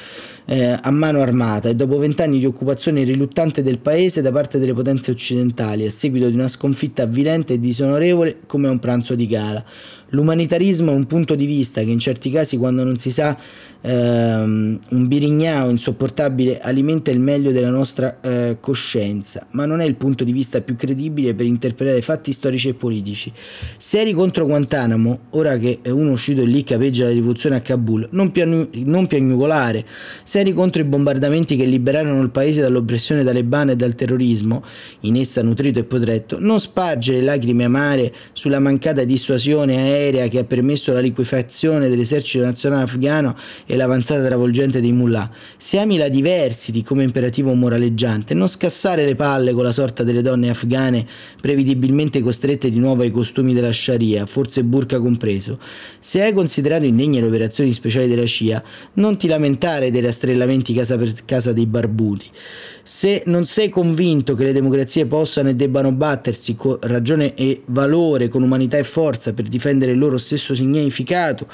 eh, 0.45 0.79
a 0.81 0.89
mano 0.91 1.21
armata 1.21 1.69
e 1.69 1.75
dopo 1.75 1.97
vent'anni 1.97 2.39
di 2.39 2.45
occupazione 2.45 3.03
riluttante 3.03 3.61
del 3.61 3.79
paese 3.79 4.21
da 4.21 4.31
parte 4.31 4.57
delle 4.57 4.73
potenze 4.73 5.11
occidentali 5.11 5.85
a 5.85 5.91
seguito 5.91 6.29
di 6.29 6.35
una 6.35 6.47
sconfitta 6.47 7.03
avvilente 7.03 7.53
e 7.53 7.59
disonorevole 7.59 8.39
come 8.47 8.67
un 8.67 8.79
pranzo 8.79 9.13
di 9.13 9.27
gala. 9.27 9.63
L'umanitarismo 10.09 10.91
è 10.91 10.95
un 10.95 11.05
punto 11.05 11.35
di 11.35 11.45
vista 11.45 11.83
che 11.83 11.89
in 11.89 11.99
certi 11.99 12.29
casi 12.29 12.57
quando 12.57 12.83
non 12.83 12.97
si 12.97 13.11
sa 13.11 13.37
ehm, 13.81 14.79
un 14.89 15.07
birignao 15.07 15.69
insopportabile 15.69 16.59
alimenta 16.59 17.11
il 17.11 17.19
meglio 17.19 17.51
della 17.51 17.69
nostra 17.69 18.19
eh, 18.21 18.57
coscienza, 18.61 19.47
ma 19.51 19.65
non 19.65 19.81
è 19.81 19.85
il 19.85 19.95
punto 19.95 20.23
di 20.23 20.31
vista 20.31 20.61
più 20.61 20.77
credibile 20.77 21.33
per 21.33 21.45
interpretare 21.45 22.01
fatti 22.01 22.31
storici 22.31 22.69
e 22.69 22.73
politici. 22.73 23.33
Se 23.77 23.99
eri 23.99 24.13
contro 24.13 24.45
Guantanamo, 24.45 25.19
ora 25.31 25.57
che 25.57 25.79
uno 25.87 26.11
uscito 26.11 26.45
lì 26.45 26.63
capeggia 26.63 27.05
la 27.05 27.11
rivoluzione 27.11 27.57
a 27.57 27.61
Kabul, 27.61 28.07
non, 28.11 28.31
pianu- 28.31 28.73
non 28.75 29.07
piagnucolare. 29.07 29.85
Se 30.23 30.39
eri 30.39 30.53
contro 30.53 30.81
i 30.81 30.85
bombardamenti 30.85 31.57
che 31.57 31.65
liberarono 31.65 32.21
il 32.21 32.29
paese 32.29 32.61
dall'oppressione 32.61 33.25
talebana 33.25 33.73
e 33.73 33.75
dal 33.75 33.93
terrorismo, 33.93 34.63
in 35.01 35.17
essa 35.17 35.41
nutrito 35.43 35.79
e 35.79 35.83
potretto, 35.83 36.39
non 36.39 36.61
spargere 36.61 37.21
lacrime 37.21 37.65
amare 37.65 38.13
sulla 38.31 38.59
mancata 38.59 39.03
dissuasione 39.03 39.75
aerea 39.75 39.96
aerea 39.97 40.27
che 40.27 40.39
ha 40.39 40.43
permesso 40.43 40.93
la 40.93 40.99
liquefazione 40.99 41.89
dell'esercito 41.89 42.43
nazionale 42.43 42.83
afghano 42.83 43.35
e 43.65 43.75
l'avanzata 43.75 44.23
travolgente 44.23 44.79
dei 44.79 44.91
mullah. 44.91 45.29
Se 45.57 45.79
ami 45.79 45.97
la 45.97 46.09
diversity 46.09 46.83
come 46.83 47.03
imperativo 47.03 47.53
moraleggiante, 47.53 48.33
non 48.33 48.47
scassare 48.47 49.05
le 49.05 49.15
palle 49.15 49.53
con 49.53 49.63
la 49.63 49.71
sorta 49.71 50.03
delle 50.03 50.21
donne 50.21 50.49
afghane 50.49 51.05
prevedibilmente 51.41 52.21
costrette 52.21 52.69
di 52.69 52.79
nuovo 52.79 53.01
ai 53.01 53.11
costumi 53.11 53.53
della 53.53 53.73
Sharia, 53.73 54.25
forse 54.25 54.63
burka 54.63 54.99
compreso. 54.99 55.59
Se 55.99 56.21
hai 56.21 56.33
considerato 56.33 56.85
indegne 56.85 57.19
le 57.19 57.27
operazioni 57.27 57.73
speciali 57.73 58.07
della 58.07 58.25
CIA, 58.25 58.63
non 58.93 59.17
ti 59.17 59.27
lamentare 59.27 59.91
dei 59.91 60.01
rastrellamenti 60.01 60.73
casa 60.73 60.97
per 60.97 61.13
casa 61.25 61.53
dei 61.53 61.65
barbuti. 61.65 62.29
Se 62.83 63.23
non 63.25 63.45
sei 63.45 63.67
convinto 63.67 64.33
che 64.33 64.45
le 64.45 64.53
democrazie 64.53 65.05
possano 65.05 65.49
e 65.49 65.55
debbano 65.55 65.91
battersi 65.91 66.55
con 66.55 66.77
ragione 66.79 67.33
e 67.35 67.63
valore, 67.65 68.29
con 68.29 68.43
umanità 68.43 68.77
e 68.77 68.85
forza 68.85 69.33
per 69.33 69.49
difendere 69.49 69.86
il 69.91 69.99
loro 69.99 70.17
stesso 70.17 70.55
significato, 70.55 71.47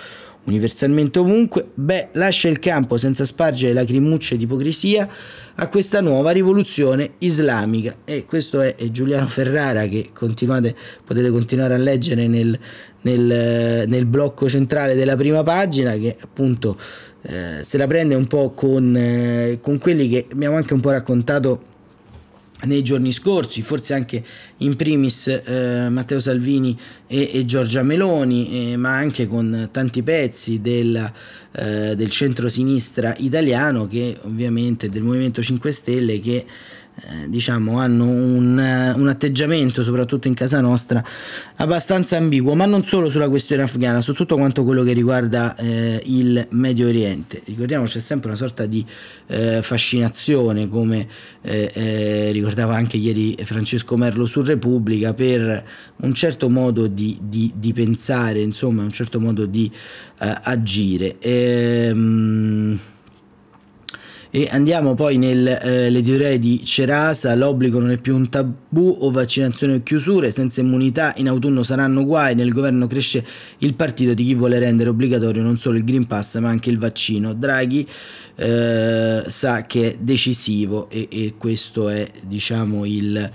universalmente 0.45 1.19
ovunque, 1.19 1.69
beh, 1.73 2.09
lascia 2.13 2.49
il 2.49 2.59
campo 2.59 2.97
senza 2.97 3.25
spargere 3.25 3.73
lacrimucce 3.73 4.35
di 4.35 4.43
ipocrisia 4.43 5.07
a 5.55 5.67
questa 5.69 6.01
nuova 6.01 6.31
rivoluzione 6.31 7.11
islamica. 7.19 7.95
E 8.03 8.25
questo 8.25 8.59
è, 8.61 8.75
Giuliano 8.91 9.27
Ferrara 9.27 9.87
che 9.87 10.09
potete 10.13 11.29
continuare 11.29 11.75
a 11.75 11.77
leggere 11.77 12.27
nel, 12.27 12.57
nel, 13.01 13.85
nel 13.87 14.05
blocco 14.05 14.49
centrale 14.49 14.95
della 14.95 15.15
prima 15.15 15.43
pagina, 15.43 15.93
che 15.93 16.15
appunto 16.19 16.77
eh, 17.21 17.63
se 17.63 17.77
la 17.77 17.87
prende 17.87 18.15
un 18.15 18.27
po' 18.27 18.51
con, 18.51 18.95
eh, 18.97 19.59
con 19.61 19.77
quelli 19.77 20.09
che 20.09 20.25
abbiamo 20.31 20.57
anche 20.57 20.73
un 20.73 20.81
po' 20.81 20.91
raccontato 20.91 21.71
nei 22.65 22.83
giorni 22.83 23.11
scorsi, 23.11 23.61
forse 23.61 23.93
anche 23.93 24.23
in 24.57 24.75
primis 24.75 25.27
eh, 25.27 25.87
Matteo 25.89 26.19
Salvini 26.19 26.77
e, 27.07 27.31
e 27.33 27.45
Giorgia 27.45 27.83
Meloni, 27.83 28.71
eh, 28.71 28.77
ma 28.77 28.95
anche 28.95 29.27
con 29.27 29.69
tanti 29.71 30.03
pezzi 30.03 30.61
del, 30.61 31.11
eh, 31.51 31.95
del 31.95 32.09
centro-sinistra 32.09 33.15
italiano 33.17 33.87
che 33.87 34.17
ovviamente 34.23 34.89
del 34.89 35.03
Movimento 35.03 35.41
5 35.41 35.71
Stelle 35.71 36.19
che 36.19 36.45
eh, 36.95 37.27
diciamo 37.27 37.79
hanno 37.79 38.05
un, 38.05 38.93
un, 38.95 39.07
atteggiamento 39.07 39.81
soprattutto 39.81 40.27
in 40.27 40.35
casa 40.35 40.59
nostra 40.59 41.03
abbastanza 41.55 42.17
ambiguo 42.17 42.53
ma 42.53 42.65
non 42.65 42.83
solo 42.83 43.09
sulla 43.09 43.29
questione 43.29 43.63
afghana 43.63 43.99
su 43.99 44.13
tutto 44.13 44.35
quanto 44.35 44.63
quello 44.63 44.83
che 44.83 44.93
riguarda 44.93 45.55
eh, 45.55 46.01
il 46.05 46.47
Medio 46.51 46.87
Oriente. 46.87 47.41
Ricordiamo 47.45 47.85
c'è 47.85 47.99
sempre 47.99 48.29
una 48.29 48.37
sorta 48.37 48.67
di 48.67 48.85
eh, 49.27 49.63
fascinazione 49.63 50.69
come 50.69 51.07
eh, 51.41 51.71
eh, 51.73 52.31
ricordava 52.31 52.75
anche 52.75 52.97
ieri 52.97 53.35
Francesco 53.43 53.97
Merlo 53.97 54.27
su 54.27 54.43
Repubblica 54.43 55.15
per 55.15 55.65
un 55.95 56.13
certo 56.13 56.47
modo 56.49 56.85
di, 56.85 57.17
di, 57.21 57.51
di 57.55 57.73
pensare 57.73 58.39
insomma 58.39 58.83
un 58.83 58.91
certo 58.91 59.19
modo 59.19 59.45
di 59.47 59.71
agire. 60.17 61.17
Ehm 61.19 62.79
e 64.35 64.47
andiamo 64.49 64.95
poi 64.95 65.19
nell'editoriale 65.19 66.33
eh, 66.33 66.39
di 66.39 66.65
Cerasa, 66.65 67.35
l'obbligo 67.35 67.77
non 67.77 67.91
è 67.91 67.99
più 67.99 68.15
un 68.15 68.29
tabù 68.29 68.97
o 69.01 69.11
vaccinazione 69.11 69.75
o 69.75 69.83
chiusure, 69.83 70.31
senza 70.31 70.59
immunità 70.59 71.13
in 71.17 71.27
autunno 71.27 71.61
saranno 71.61 72.03
guai, 72.03 72.33
nel 72.33 72.51
governo 72.51 72.87
cresce 72.87 73.23
il 73.59 73.75
partito 73.75 74.15
di 74.15 74.25
chi 74.25 74.33
vuole 74.33 74.57
rendere 74.57 74.89
obbligatorio 74.89 75.43
non 75.43 75.59
solo 75.59 75.77
il 75.77 75.83
Green 75.83 76.07
Pass 76.07 76.39
ma 76.39 76.49
anche 76.49 76.71
il 76.71 76.79
vaccino. 76.79 77.35
Draghi 77.35 77.87
eh, 78.35 79.23
sa 79.27 79.65
che 79.67 79.91
è 79.91 79.97
decisivo 79.99 80.89
e, 80.89 81.07
e 81.11 81.35
questo 81.37 81.89
è 81.89 82.09
diciamo 82.23 82.85
il, 82.85 83.31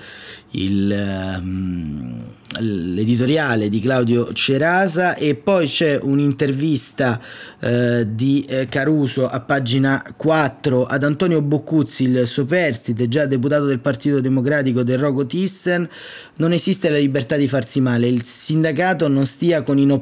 il, 0.52 1.36
um, 1.38 2.24
l'editoriale 2.60 3.68
di 3.68 3.80
Claudio 3.80 4.32
Cerasa 4.32 5.14
e 5.14 5.34
poi 5.34 5.66
c'è 5.66 5.98
un'intervista 6.00 7.20
uh, 7.60 8.04
di 8.06 8.46
uh, 8.48 8.64
Caruso 8.68 9.28
a 9.28 9.40
pagina 9.40 10.02
4 10.16 10.86
ad 10.86 11.04
Antonio 11.04 11.42
Boccuzzi, 11.42 12.04
il 12.04 12.26
superstite, 12.26 13.08
già 13.08 13.26
deputato 13.26 13.66
del 13.66 13.80
Partito 13.80 14.20
Democratico 14.20 14.82
del 14.82 14.98
Rogo 14.98 15.26
Thyssen, 15.26 15.88
non 16.36 16.52
esiste 16.52 16.88
la 16.88 16.98
libertà 16.98 17.36
di 17.36 17.48
farsi 17.48 17.80
male, 17.80 18.08
il 18.08 18.22
sindacato 18.22 19.08
non 19.08 19.26
stia 19.26 19.62
con 19.62 19.78
i 19.78 19.84
no. 19.84 19.96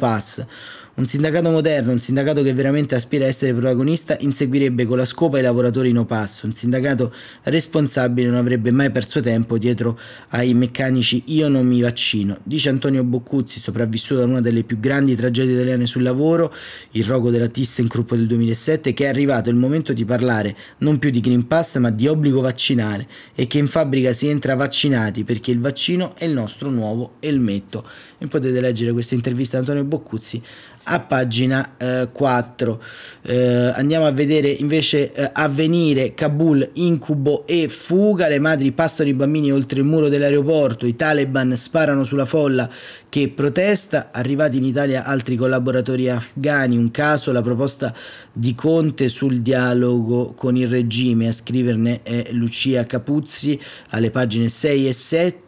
Un 0.99 1.05
sindacato 1.05 1.51
moderno, 1.51 1.93
un 1.93 2.01
sindacato 2.01 2.43
che 2.43 2.55
veramente 2.55 2.95
aspira 2.95 3.27
a 3.27 3.29
essere 3.29 3.53
protagonista, 3.53 4.17
inseguirebbe 4.19 4.87
con 4.87 4.97
la 4.97 5.05
scopa 5.05 5.39
i 5.39 5.43
lavoratori 5.43 5.93
no 5.93 6.07
passo. 6.07 6.47
Un 6.47 6.55
sindacato 6.55 7.13
responsabile 7.43 8.29
non 8.29 8.39
avrebbe 8.39 8.71
mai 8.71 8.91
perso 8.91 9.21
tempo 9.21 9.59
dietro 9.59 9.99
ai 10.29 10.55
meccanici 10.55 11.25
io 11.27 11.49
non 11.49 11.67
mi 11.67 11.83
vaccino. 11.83 12.39
Dice 12.43 12.71
Antonio 12.71 13.05
Boccuzzi, 13.05 13.61
sopravvissuto 13.61 14.21
da 14.21 14.25
una 14.25 14.41
delle 14.41 14.63
più 14.63 14.81
grandi 14.81 15.15
tragedie 15.15 15.53
italiane 15.53 15.85
sul 15.85 16.03
lavoro, 16.03 16.51
il 16.93 17.05
rogo 17.05 17.29
della 17.29 17.49
ThyssenKrupp 17.49 18.15
del 18.15 18.27
2007, 18.27 18.95
che 18.95 19.05
è 19.05 19.09
arrivato 19.09 19.51
il 19.51 19.57
momento 19.57 19.93
di 19.93 20.07
parlare 20.07 20.57
non 20.79 20.99
più 20.99 21.11
di 21.11 21.21
Green 21.21 21.47
Pass 21.47 21.77
ma 21.77 21.91
di 21.91 22.07
obbligo 22.07 22.41
vaccinale 22.41 23.07
e 23.35 23.47
che 23.47 23.59
in 23.59 23.67
fabbrica 23.67 24.15
si 24.15 24.29
entra 24.29 24.55
vaccinati 24.55 25.25
perché 25.25 25.51
il 25.51 25.61
vaccino 25.61 26.17
è 26.17 26.25
il 26.25 26.33
nostro 26.33 26.71
nuovo 26.71 27.17
elmetto. 27.21 27.87
E 28.17 28.29
potete 28.29 28.63
leggere 28.63 28.93
questa 28.93 29.15
intervista 29.15 29.59
a 29.59 29.61
Antonio 29.61 29.85
Boccuzzi 29.85 30.43
a 30.89 31.01
pagina 31.01 31.75
eh, 31.77 32.09
4. 32.13 32.83
Eh, 33.23 33.73
andiamo 33.75 34.07
a 34.07 34.13
vedere 34.13 34.49
invece 34.49 35.13
eh, 35.13 35.31
avvenire 35.33 36.15
Kabul, 36.15 36.69
incubo 36.75 37.47
e 37.47 37.69
fuga. 37.69 38.29
Le 38.29 38.39
madri 38.39 38.71
passano 38.73 39.09
i 39.09 39.15
bambini 39.15 39.51
oltre 39.51 39.81
il 39.81 39.87
muro 39.87 40.09
dell'aeroporto. 40.09 40.87
I 40.87 40.95
Taliban 40.95 41.57
sparano 41.57 42.05
sulla 42.05 42.27
folla 42.27 42.71
che 43.09 43.29
protesta. 43.29 44.11
Arrivati 44.13 44.59
in 44.59 44.65
Italia 44.65 45.05
altri 45.05 45.37
collaboratori 45.37 46.09
afghani. 46.09 46.77
Un 46.77 46.91
caso, 46.91 47.33
la 47.33 47.43
proposta 47.43 47.93
di 48.33 48.55
Conte 48.55 49.09
sul 49.09 49.41
dialogo 49.41 50.35
con 50.35 50.57
il 50.57 50.69
regime. 50.69 51.29
A 51.29 51.33
scriverne 51.33 52.03
è 52.03 52.29
Lucia 52.31 52.85
Capuzzi 52.87 53.59
alle 53.91 54.11
pagine 54.11 54.49
6 54.49 54.89
e 54.89 54.93
7 54.93 55.46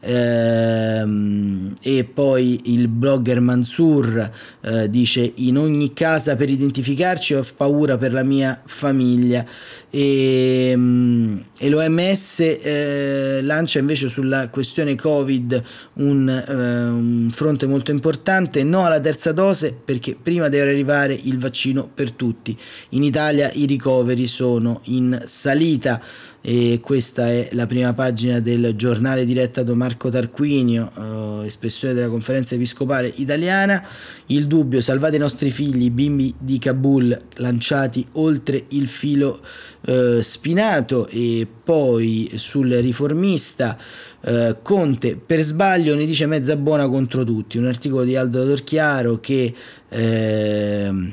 ehm, 0.00 1.74
e 1.80 2.04
poi 2.04 2.72
il 2.72 2.88
blogger 2.88 3.40
Mansur 3.40 4.30
eh, 4.60 4.90
dice 4.90 5.32
in 5.36 5.58
ogni 5.58 5.92
casa 5.92 6.36
per 6.36 6.50
identificarci 6.50 7.34
ho 7.34 7.44
paura 7.56 7.96
per 7.96 8.12
la 8.12 8.22
mia 8.22 8.60
famiglia. 8.64 9.44
E, 9.88 10.72
um, 10.74 11.42
e 11.58 11.68
l'OMS 11.70 12.40
eh, 12.40 13.40
lancia 13.42 13.78
invece 13.78 14.08
sulla 14.08 14.48
questione 14.50 14.94
Covid 14.94 15.62
un, 15.94 16.28
eh, 16.28 16.52
un 16.52 17.30
fronte 17.32 17.66
molto 17.66 17.92
importante 17.92 18.62
no 18.62 18.84
alla 18.84 19.00
terza 19.00 19.32
dose 19.32 19.72
perché 19.72 20.16
prima 20.20 20.48
deve 20.48 20.70
arrivare 20.70 21.14
il 21.14 21.38
vaccino 21.38 21.88
per 21.92 22.12
tutti. 22.12 22.56
In 22.90 23.04
Italia 23.04 23.50
i 23.52 23.64
ricoveri 23.64 24.26
sono 24.26 24.80
in 24.84 25.22
salita 25.24 26.02
e 26.48 26.78
questa 26.80 27.28
è 27.28 27.48
la 27.54 27.66
prima 27.66 27.92
pagina 27.92 28.38
del 28.38 28.76
giornale 28.76 29.24
diretta 29.24 29.64
da 29.64 29.74
Marco 29.74 30.10
Tarquinio, 30.10 31.40
eh, 31.42 31.46
espressione 31.46 31.92
della 31.92 32.06
conferenza 32.06 32.54
episcopale 32.54 33.12
italiana. 33.16 33.84
Il 34.26 34.46
dubbio, 34.46 34.80
salvate 34.80 35.16
i 35.16 35.18
nostri 35.18 35.50
figli, 35.50 35.90
bimbi 35.90 36.32
di 36.38 36.60
Kabul 36.60 37.18
lanciati 37.38 38.06
oltre 38.12 38.66
il 38.68 38.86
filo 38.86 39.40
eh, 39.86 40.20
spinato 40.22 41.08
e 41.08 41.48
poi 41.64 42.30
sul 42.36 42.70
riformista 42.74 43.76
eh, 44.20 44.56
Conte 44.62 45.16
per 45.16 45.40
sbaglio 45.40 45.96
ne 45.96 46.06
dice 46.06 46.26
mezza 46.26 46.54
buona 46.54 46.86
contro 46.86 47.24
tutti, 47.24 47.58
un 47.58 47.66
articolo 47.66 48.04
di 48.04 48.14
Aldo 48.14 48.46
Torchiaro 48.46 49.18
che 49.18 49.52
ehm, 49.88 51.12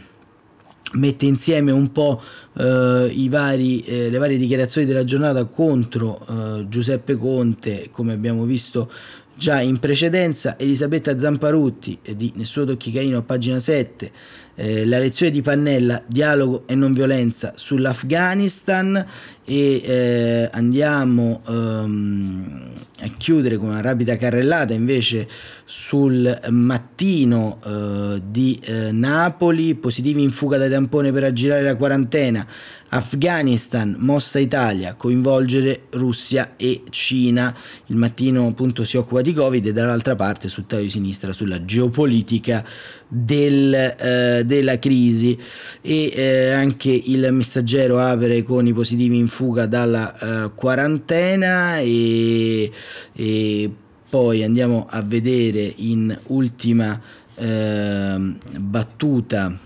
mette 0.94 1.26
insieme 1.26 1.72
un 1.72 1.92
po' 1.92 2.22
eh, 2.58 3.28
vari, 3.30 3.84
eh, 3.84 4.10
le 4.10 4.18
varie 4.18 4.38
dichiarazioni 4.38 4.86
della 4.88 5.04
giornata 5.04 5.46
contro 5.46 6.26
eh, 6.28 6.68
Giuseppe 6.68 7.16
Conte, 7.18 7.90
come 7.92 8.14
abbiamo 8.14 8.46
visto 8.46 8.90
già 9.36 9.62
in 9.62 9.80
precedenza, 9.80 10.58
Elisabetta 10.58 11.18
Zamparutti 11.18 12.00
eh, 12.02 12.16
di 12.16 12.32
Nessuno 12.36 12.68
Tocchi 12.68 12.92
Caino 12.92 13.18
a 13.18 13.22
pagina 13.22 13.60
7, 13.60 14.12
eh, 14.56 14.86
la 14.86 15.00
lezione 15.00 15.32
di 15.32 15.42
Pannella, 15.42 16.04
dialogo 16.06 16.64
e 16.68 16.76
non 16.76 16.94
violenza 16.94 17.54
sull'Afghanistan. 17.56 19.06
E 19.46 19.82
eh, 19.84 20.50
andiamo 20.54 21.42
um, 21.48 22.62
a 23.00 23.10
chiudere 23.18 23.58
con 23.58 23.70
una 23.70 23.82
rapida 23.82 24.16
carrellata 24.16 24.74
invece 24.74 25.28
sul 25.66 26.40
mattino 26.50 27.60
eh, 27.66 28.22
di 28.26 28.58
eh, 28.64 28.94
Napoli, 28.94 29.76
positivi 29.76 30.24
in 30.24 30.32
fuga 30.32 30.58
da 30.58 30.70
tampone 30.70 31.12
per 31.12 31.26
aggirare 31.26 31.62
la 31.62 31.76
quarantena, 31.76 32.48
Afghanistan, 32.90 33.96
mossa 33.98 34.40
Italia, 34.40 34.94
coinvolgere 34.94 35.88
Russia 35.90 36.54
e 36.56 36.84
Cina. 36.90 37.54
Il 37.88 37.98
mattino 37.98 38.48
appunto 38.48 38.86
si 38.86 38.96
occupa 38.96 39.22
di 39.22 39.34
Covid 39.34 39.66
e 39.66 39.74
dall'altra 39.74 40.16
parte 40.16 40.48
sul 40.48 40.68
taglio 40.68 40.84
di 40.84 40.90
sinistra 40.90 41.34
sulla 41.34 41.66
geopolitica 41.66 42.64
del, 43.14 43.74
eh, 43.74 44.44
della 44.44 44.80
crisi 44.80 45.38
e 45.82 46.12
eh, 46.14 46.52
anche 46.52 46.90
il 46.92 47.32
messaggero 47.32 48.00
apre 48.00 48.42
con 48.44 48.66
i 48.66 48.74
positivi 48.74 49.18
in 49.18 49.28
fuga 49.28 49.68
dalla 49.68 50.46
eh, 50.46 50.52
quarantena 50.56 51.78
e, 51.78 52.72
e, 53.14 53.72
poi 54.10 54.44
andiamo 54.44 54.88
a 54.90 55.02
vedere 55.02 55.74
in 55.78 56.16
ultima 56.28 57.00
ehm, 57.36 58.38
battuta 58.60 59.58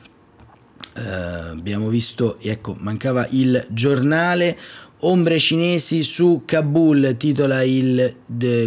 eh, 0.98 1.50
abbiamo 1.52 1.90
visto, 1.90 2.40
ecco, 2.40 2.76
mancava 2.80 3.28
il 3.30 3.66
giornale. 3.70 4.58
Ombre 5.02 5.38
cinesi 5.38 6.02
su 6.02 6.42
Kabul, 6.44 7.18
titola 7.18 7.62
il 7.62 8.16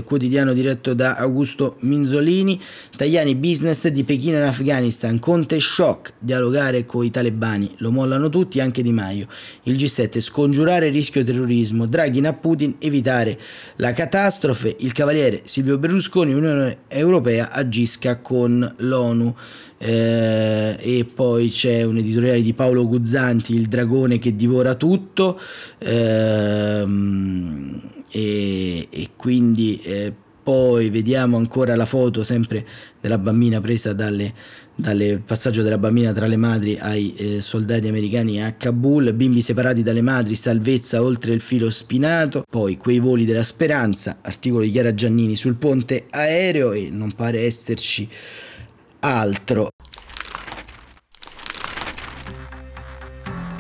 quotidiano 0.05 0.53
diretto 0.53 0.95
da 0.95 1.17
Augusto 1.17 1.75
Minzolini. 1.81 2.61
Tajani, 2.97 3.35
business 3.35 3.89
di 3.89 4.05
Pechino 4.05 4.37
in 4.37 4.45
Afghanistan. 4.45 5.19
Conte 5.19 5.59
shock, 5.59 6.13
dialogare 6.21 6.87
con 6.87 7.05
i 7.05 7.11
talebani. 7.11 7.75
Lo 7.79 7.91
mollano 7.91 8.29
tutti, 8.29 8.61
anche 8.61 8.81
Di 8.81 8.93
Maio. 8.93 9.27
Il 9.65 9.75
G7, 9.75 10.21
scongiurare 10.21 10.87
il 10.87 10.93
rischio 10.93 11.25
terrorismo. 11.25 11.87
Draghi 11.87 12.25
a 12.25 12.33
Putin, 12.33 12.77
evitare 12.79 13.37
la 13.77 13.93
catastrofe. 13.93 14.77
Il 14.79 14.93
cavaliere 14.93 15.41
Silvio 15.43 15.79
Berlusconi, 15.79 16.33
Unione 16.33 16.83
Europea, 16.87 17.51
agisca 17.51 18.19
con 18.19 18.73
l'ONU 18.79 19.35
eh, 19.83 20.77
e 20.79 21.07
poi 21.07 21.49
c'è 21.49 21.85
un 21.85 21.97
editoriale 21.97 22.43
di 22.43 22.53
Paolo 22.53 22.87
Guzzanti, 22.87 23.55
Il 23.55 23.67
dragone 23.67 24.19
che 24.19 24.37
divora 24.37 24.75
tutto. 24.75 25.41
Ehm, 25.79 27.01
e, 28.11 28.89
e, 28.91 29.09
quindi 29.17 29.81
eh, 29.81 30.13
poi 30.43 30.91
vediamo 30.91 31.39
ancora 31.39 31.75
la 31.77 31.87
foto 31.87 32.23
sempre 32.25 32.67
della 33.01 33.17
bambina 33.17 33.63
presa 33.63 33.95
dalle, 33.95 34.35
dal 34.75 35.23
passaggio 35.25 35.63
della 35.63 35.79
bambina 35.79 36.13
tra 36.13 36.27
le 36.27 36.37
madri 36.37 36.77
ai 36.79 37.15
eh, 37.15 37.41
soldati 37.41 37.89
americani 37.89 38.43
a 38.43 38.53
Kabul, 38.53 39.15
bimbi 39.15 39.41
separati 39.41 39.83
dalle 39.83 40.03
madri, 40.03 40.35
salvezza 40.35 41.03
oltre 41.03 41.33
il 41.33 41.41
filo 41.41 41.71
spinato, 41.71 42.45
poi 42.51 42.77
quei 42.77 42.99
voli 42.99 43.25
della 43.25 43.45
speranza, 43.45 44.19
articolo 44.21 44.65
di 44.65 44.71
Chiara 44.71 44.93
Giannini 44.93 45.37
sul 45.37 45.55
ponte 45.55 46.05
aereo 46.11 46.73
e 46.73 46.91
non 46.91 47.13
pare 47.13 47.41
esserci 47.41 48.07
altro. 49.01 49.71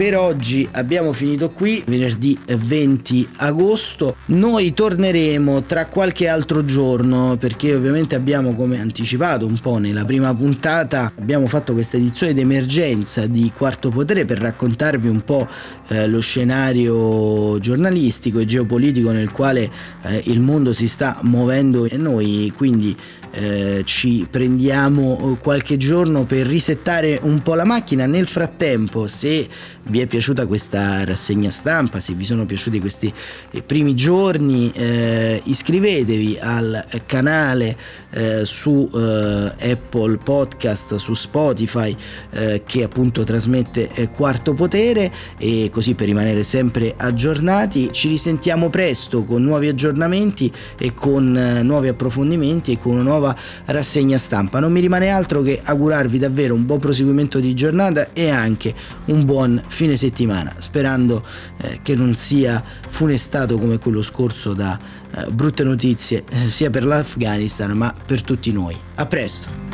per 0.01 0.16
oggi 0.16 0.66
abbiamo 0.72 1.12
finito 1.12 1.51
qui, 1.51 1.84
venerdì 1.86 2.38
20 2.47 3.32
agosto. 3.36 4.16
Noi 4.28 4.72
torneremo 4.72 5.64
tra 5.64 5.88
qualche 5.88 6.26
altro 6.26 6.64
giorno 6.64 7.36
perché 7.38 7.74
ovviamente 7.74 8.14
abbiamo 8.14 8.55
come 8.55 8.80
anticipato 8.80 9.45
un 9.45 9.59
po' 9.59 9.76
nella 9.76 10.07
prima 10.07 10.34
puntata, 10.34 11.12
abbiamo 11.18 11.47
fatto 11.49 11.74
questa 11.74 11.99
edizione 11.99 12.32
d'emergenza 12.32 13.26
di 13.26 13.53
Quarto 13.55 13.91
Potere 13.91 14.24
per 14.24 14.38
raccontarvi 14.38 15.07
un 15.07 15.20
po' 15.20 15.47
eh, 15.88 16.09
lo 16.09 16.20
scenario 16.20 17.59
giornalistico 17.59 18.38
e 18.38 18.47
geopolitico 18.47 19.11
nel 19.11 19.30
quale 19.30 19.70
eh, 20.01 20.22
il 20.28 20.41
mondo 20.41 20.72
si 20.72 20.88
sta 20.88 21.18
muovendo 21.24 21.84
e 21.84 21.99
noi 21.99 22.51
quindi 22.57 22.97
eh, 23.33 23.83
ci 23.85 24.26
prendiamo 24.31 25.39
qualche 25.41 25.76
giorno 25.76 26.24
per 26.24 26.47
risettare 26.47 27.18
un 27.22 27.43
po' 27.43 27.55
la 27.55 27.64
macchina. 27.64 28.07
Nel 28.07 28.26
frattempo, 28.26 29.07
se 29.07 29.49
vi 29.85 30.01
è 30.01 30.07
piaciuta 30.07 30.47
questa 30.47 31.05
rassegna 31.05 31.51
stampa, 31.51 32.01
se 32.01 32.14
vi 32.14 32.24
sono 32.24 32.47
piaciuti 32.47 32.81
questi 32.81 33.12
eh, 33.51 33.62
primi 33.62 33.95
giorni, 33.95 34.70
eh, 34.72 35.41
iscrivetevi 35.45 36.39
al 36.41 36.85
canale 37.07 37.76
eh, 38.11 38.45
su 38.45 38.91
eh, 38.93 39.70
Apple 39.72 40.18
Podcast, 40.18 40.97
su 40.97 41.14
Spotify, 41.14 41.97
eh, 42.31 42.62
che 42.66 42.83
appunto 42.83 43.24
trasmette 43.24 44.09
Quarto 44.14 44.55
Potere 44.55 45.12
e 45.39 45.70
così 45.72 45.95
per 45.95 46.07
rimanere 46.07 46.43
sempre 46.43 46.95
aggiornati. 46.97 47.91
Ci 47.93 48.09
risentiamo 48.09 48.70
presto 48.70 49.24
con 49.24 49.43
nuovi 49.43 49.68
aggiornamenti 49.68 50.53
e 50.78 50.95
con 50.95 51.33
nuovi 51.62 51.89
approfondimenti 51.89 52.72
e 52.72 52.78
con 52.78 52.93
una 52.93 53.03
nuova 53.03 53.20
nuova 53.21 53.37
rassegna 53.66 54.18
stampa. 54.18 54.59
Non 54.59 54.73
mi 54.73 54.81
rimane 54.81 55.09
altro 55.09 55.43
che 55.43 55.61
augurarvi 55.62 56.18
davvero 56.18 56.55
un 56.55 56.64
buon 56.64 56.81
proseguimento 56.81 57.39
di 57.39 57.55
giornata 57.55 58.12
e 58.12 58.31
anche 58.31 58.75
un 59.07 59.25
buon 59.25 59.62
fine 59.68 59.97
settimana, 59.97 60.55
sperando 60.59 61.25
eh, 61.59 61.81
che 61.83 61.95
non 61.95 62.14
sia 62.14 62.62
funestato 62.89 63.59
come 63.59 63.79
quello 63.79 64.03
scorso 64.03 64.55
da 64.55 64.79
eh, 65.14 65.31
brutte 65.31 65.62
notizie 65.62 66.25
eh, 66.31 66.51
sia 66.51 66.71
per 66.71 66.85
l'Afghanistan 66.85 67.71
ma 67.73 67.95
per 68.05 68.23
tutti 68.23 68.51
noi. 68.51 68.77
A 68.95 69.07
presto! 69.07 69.68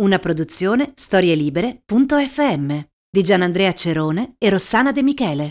Una 0.00 0.18
produzione 0.18 0.92
storielibere.fm 0.94 2.78
di 3.10 3.22
Gianandrea 3.22 3.72
Cerone 3.72 4.34
e 4.38 4.48
Rossana 4.48 4.92
De 4.92 5.02
Michele. 5.02 5.50